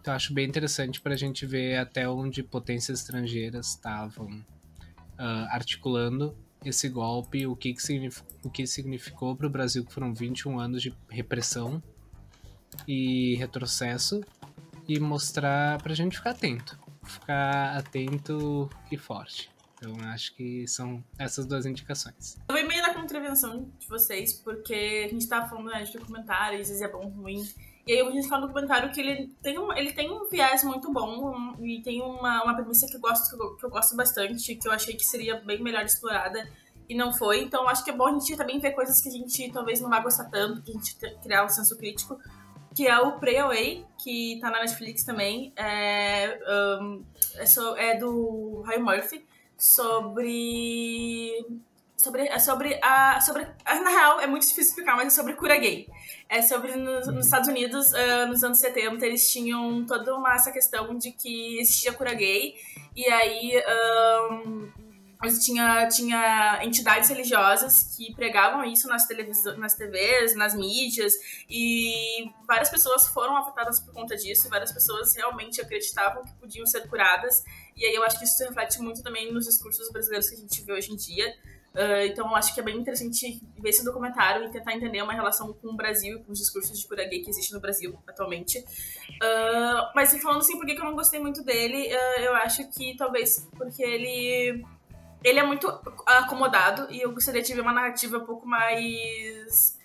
[0.00, 4.44] Então acho bem interessante pra gente ver até onde potências estrangeiras estavam
[5.18, 8.08] ah, articulando esse golpe, o que, que,
[8.44, 11.82] o que significou para o Brasil, que foram 21 anos de repressão
[12.86, 14.20] e retrocesso,
[14.86, 16.78] e mostrar pra gente ficar atento.
[17.04, 19.50] Ficar atento e forte.
[19.76, 22.36] Então acho que são essas duas indicações.
[22.48, 26.60] Eu vou meio na contravenção de vocês, porque a gente tava falando né, de documentário,
[26.60, 27.48] às vezes é bom ruim.
[27.88, 30.62] E aí a gente fala um documentário que ele tem um, ele tem um viés
[30.62, 33.70] muito bom um- e tem uma, uma premissa que eu, gosto, que, eu, que eu
[33.70, 36.46] gosto bastante, que eu achei que seria bem melhor explorada.
[36.88, 37.42] e não foi.
[37.42, 39.88] Então acho que é bom a gente também ver coisas que a gente talvez não
[39.90, 42.18] vai gostar tanto, que a gente criar um senso crítico.
[42.74, 45.52] Que é o Pray Away, que tá na Netflix também.
[45.56, 46.38] É,
[46.80, 47.02] um,
[47.36, 49.26] é, so, é do Ryan Murphy.
[49.56, 51.44] Sobre
[51.96, 53.20] sobre, é sobre a.
[53.20, 55.88] Sobre, na real, é muito difícil explicar, mas é sobre cura gay.
[56.28, 60.52] É sobre nos, nos Estados Unidos, uh, nos anos 70, eles tinham toda uma essa
[60.52, 62.54] questão de que existia cura gay,
[62.94, 63.62] e aí.
[64.36, 64.88] Um,
[65.44, 69.04] tinha, tinha entidades religiosas que pregavam isso nas,
[69.56, 71.14] nas TVs, nas mídias,
[71.50, 76.64] e várias pessoas foram afetadas por conta disso, e várias pessoas realmente acreditavam que podiam
[76.66, 77.42] ser curadas,
[77.76, 80.62] e aí eu acho que isso reflete muito também nos discursos brasileiros que a gente
[80.62, 81.34] vê hoje em dia,
[81.78, 85.52] Uh, então, acho que é bem interessante ver esse documentário e tentar entender uma relação
[85.52, 88.58] com o Brasil e com os discursos de cura gay que existem no Brasil atualmente.
[88.58, 92.96] Uh, mas, falando assim, por que eu não gostei muito dele, uh, eu acho que
[92.96, 94.64] talvez porque ele.
[95.22, 95.66] Ele é muito
[96.06, 99.76] acomodado e eu gostaria de ver uma narrativa um pouco mais.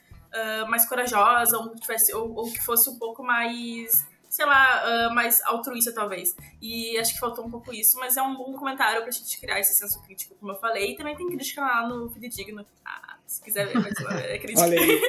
[0.67, 5.43] mais corajosa, ou tivesse, ou, ou que fosse um pouco mais sei lá, uh, mais
[5.43, 6.35] altruísta, talvez.
[6.60, 9.60] E acho que faltou um pouco isso, mas é um bom comentário pra gente criar
[9.60, 10.93] esse senso crítico, como eu falei.
[10.93, 12.65] E também tem crítica lá no Fidedigno.
[12.84, 13.93] Ah, se quiser ver, mas
[14.23, 14.61] é crítica.
[14.61, 15.01] Olha aí.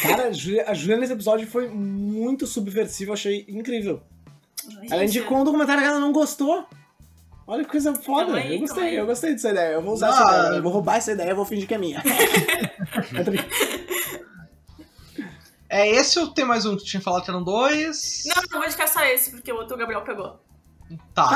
[0.00, 0.32] Cara, a
[0.72, 4.02] Julia nesse episódio foi muito subversiva, achei incrível.
[4.78, 6.66] Ai, ela indicou um documentário que ela não gostou.
[7.46, 8.34] Olha que coisa foda.
[8.34, 9.74] Aí, eu gostei, eu gostei dessa ideia.
[9.74, 10.56] Eu vou usar essa ideia.
[10.56, 12.02] Eu vou roubar essa ideia, eu vou fingir que é minha.
[15.72, 18.24] É esse ou tem mais um que tinha falado que eram dois?
[18.26, 20.38] Não, não vou indicar só esse, porque o outro o Gabriel pegou.
[21.14, 21.30] Tá.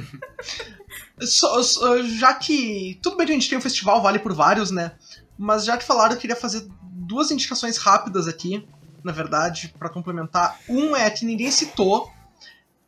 [1.20, 2.98] so, so, já que.
[3.02, 4.92] Tudo bem que a gente tem um festival, vale por vários, né?
[5.36, 8.66] Mas já que falaram, eu queria fazer duas indicações rápidas aqui,
[9.04, 10.58] na verdade, para complementar.
[10.66, 12.10] Um é que ninguém citou,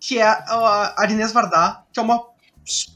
[0.01, 2.25] que é a, a Inês Vardá, que é uma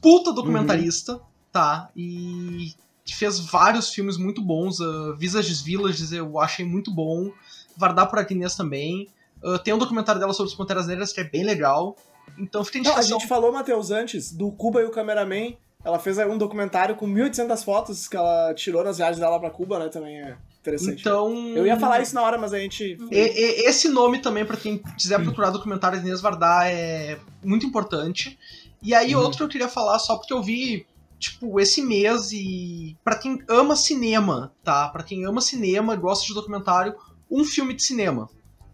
[0.01, 1.21] puta documentarista, uhum.
[1.53, 1.91] tá?
[1.95, 2.75] E
[3.11, 4.79] que fez vários filmes muito bons.
[4.79, 7.33] Uh, Visages Villages eu achei muito bom.
[7.77, 9.09] Vardar por Agnès também.
[9.43, 11.97] Uh, tem um documentário dela sobre os Panteras Negras que é bem legal.
[12.39, 15.57] Então fica Não, a gente falou, Matheus, antes, do Cuba e o Cameraman.
[15.85, 19.79] Ela fez um documentário com 1.800 fotos que ela tirou nas viagens dela pra Cuba,
[19.81, 19.89] né?
[19.89, 21.01] Também é interessante.
[21.01, 21.49] Então.
[21.49, 22.97] Eu ia falar isso na hora, mas a gente.
[23.11, 27.67] E, e, esse nome também, para quem quiser procurar documentário de Inês Vardar, é muito
[27.67, 28.39] importante.
[28.83, 29.23] E aí, uhum.
[29.23, 30.87] outro que eu queria falar, só porque eu vi
[31.21, 34.89] tipo, esse mês e para quem ama cinema, tá?
[34.89, 36.95] Para quem ama cinema gosta de documentário,
[37.31, 38.29] um filme de cinema.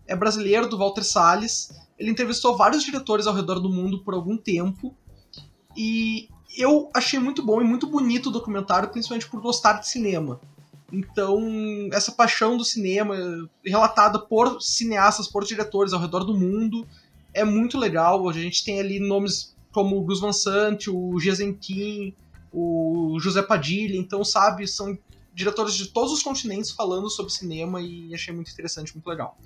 [0.06, 1.70] É brasileiro do Walter Salles.
[1.98, 4.94] Ele entrevistou vários diretores ao redor do mundo por algum tempo
[5.76, 10.40] e eu achei muito bom e muito bonito o documentário, principalmente por gostar de cinema.
[10.92, 11.42] Então,
[11.92, 13.16] essa paixão do cinema,
[13.64, 16.86] relatada por cineastas, por diretores ao redor do mundo,
[17.34, 18.28] é muito legal.
[18.28, 22.14] A gente tem ali nomes como o Gus Van Sant, o Jezenkin,
[22.58, 24.98] o José Padilha, então, sabe, são
[25.34, 29.36] diretores de todos os continentes falando sobre cinema e achei muito interessante, muito legal.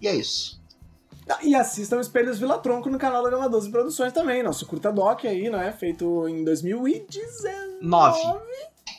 [0.00, 0.58] E é isso.
[1.28, 4.90] Ah, e assistam Espelhos Vila Tronco no canal da Gama 12 Produções também, nosso curta
[4.90, 5.72] doc aí, não é?
[5.72, 8.18] Feito em 2019.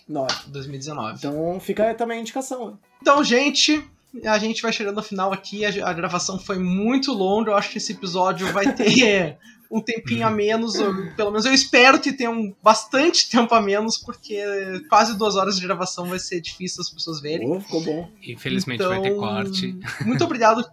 [0.07, 0.33] 9.
[0.49, 1.17] 2019.
[1.17, 2.77] Então fica também a indicação.
[3.01, 3.83] Então, gente,
[4.23, 5.65] a gente vai chegando ao final aqui.
[5.65, 7.51] A, a, gravação foi muito longa.
[7.51, 9.37] Eu acho que esse episódio vai ter
[9.69, 10.75] um tempinho a menos.
[10.75, 14.41] Ou, pelo menos eu espero que tenha um, bastante tempo a menos, porque
[14.89, 17.49] quase duas horas de gravação vai ser difícil as pessoas verem.
[17.49, 18.09] Oh, ficou bom.
[18.23, 19.77] Infelizmente então, vai ter então, corte.
[20.05, 20.65] Muito obrigado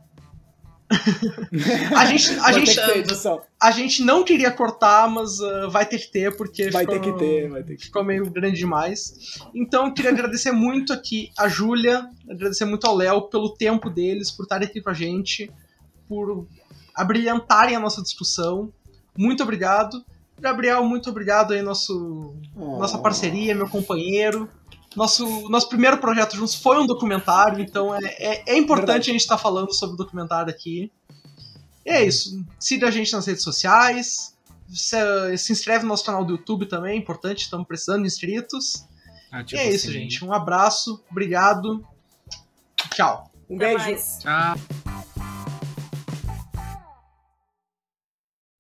[1.97, 2.81] a gente, a, gente,
[3.61, 7.13] a gente não queria cortar, mas uh, vai ter que ter, porque vai ficou, ter
[7.13, 9.39] que ter, vai ter que ficou meio grande demais.
[9.55, 14.45] Então, queria agradecer muito aqui a Júlia, agradecer muito ao Léo pelo tempo deles, por
[14.45, 15.51] estarem aqui com a gente,
[16.09, 16.47] por
[16.95, 18.73] abrilhantarem a nossa discussão.
[19.17, 20.05] Muito obrigado.
[20.39, 22.79] Gabriel, muito obrigado aí, nosso, oh.
[22.79, 24.49] nossa parceria, meu companheiro.
[24.97, 29.11] Nosso, nosso primeiro projeto juntos foi um documentário, então é, é, é importante Verdade.
[29.11, 30.91] a gente estar tá falando sobre o documentário aqui.
[31.85, 32.45] E é isso.
[32.59, 34.35] Siga a gente nas redes sociais.
[34.69, 34.97] Se,
[35.37, 38.87] se inscreve no nosso canal do YouTube também, é importante, estamos precisando de inscritos.
[39.31, 39.99] Ah, tipo e é isso, assim.
[39.99, 40.25] gente.
[40.25, 41.87] Um abraço, obrigado.
[42.95, 43.31] Tchau.
[43.51, 43.85] Um beijo.
[44.21, 44.84] Tchau.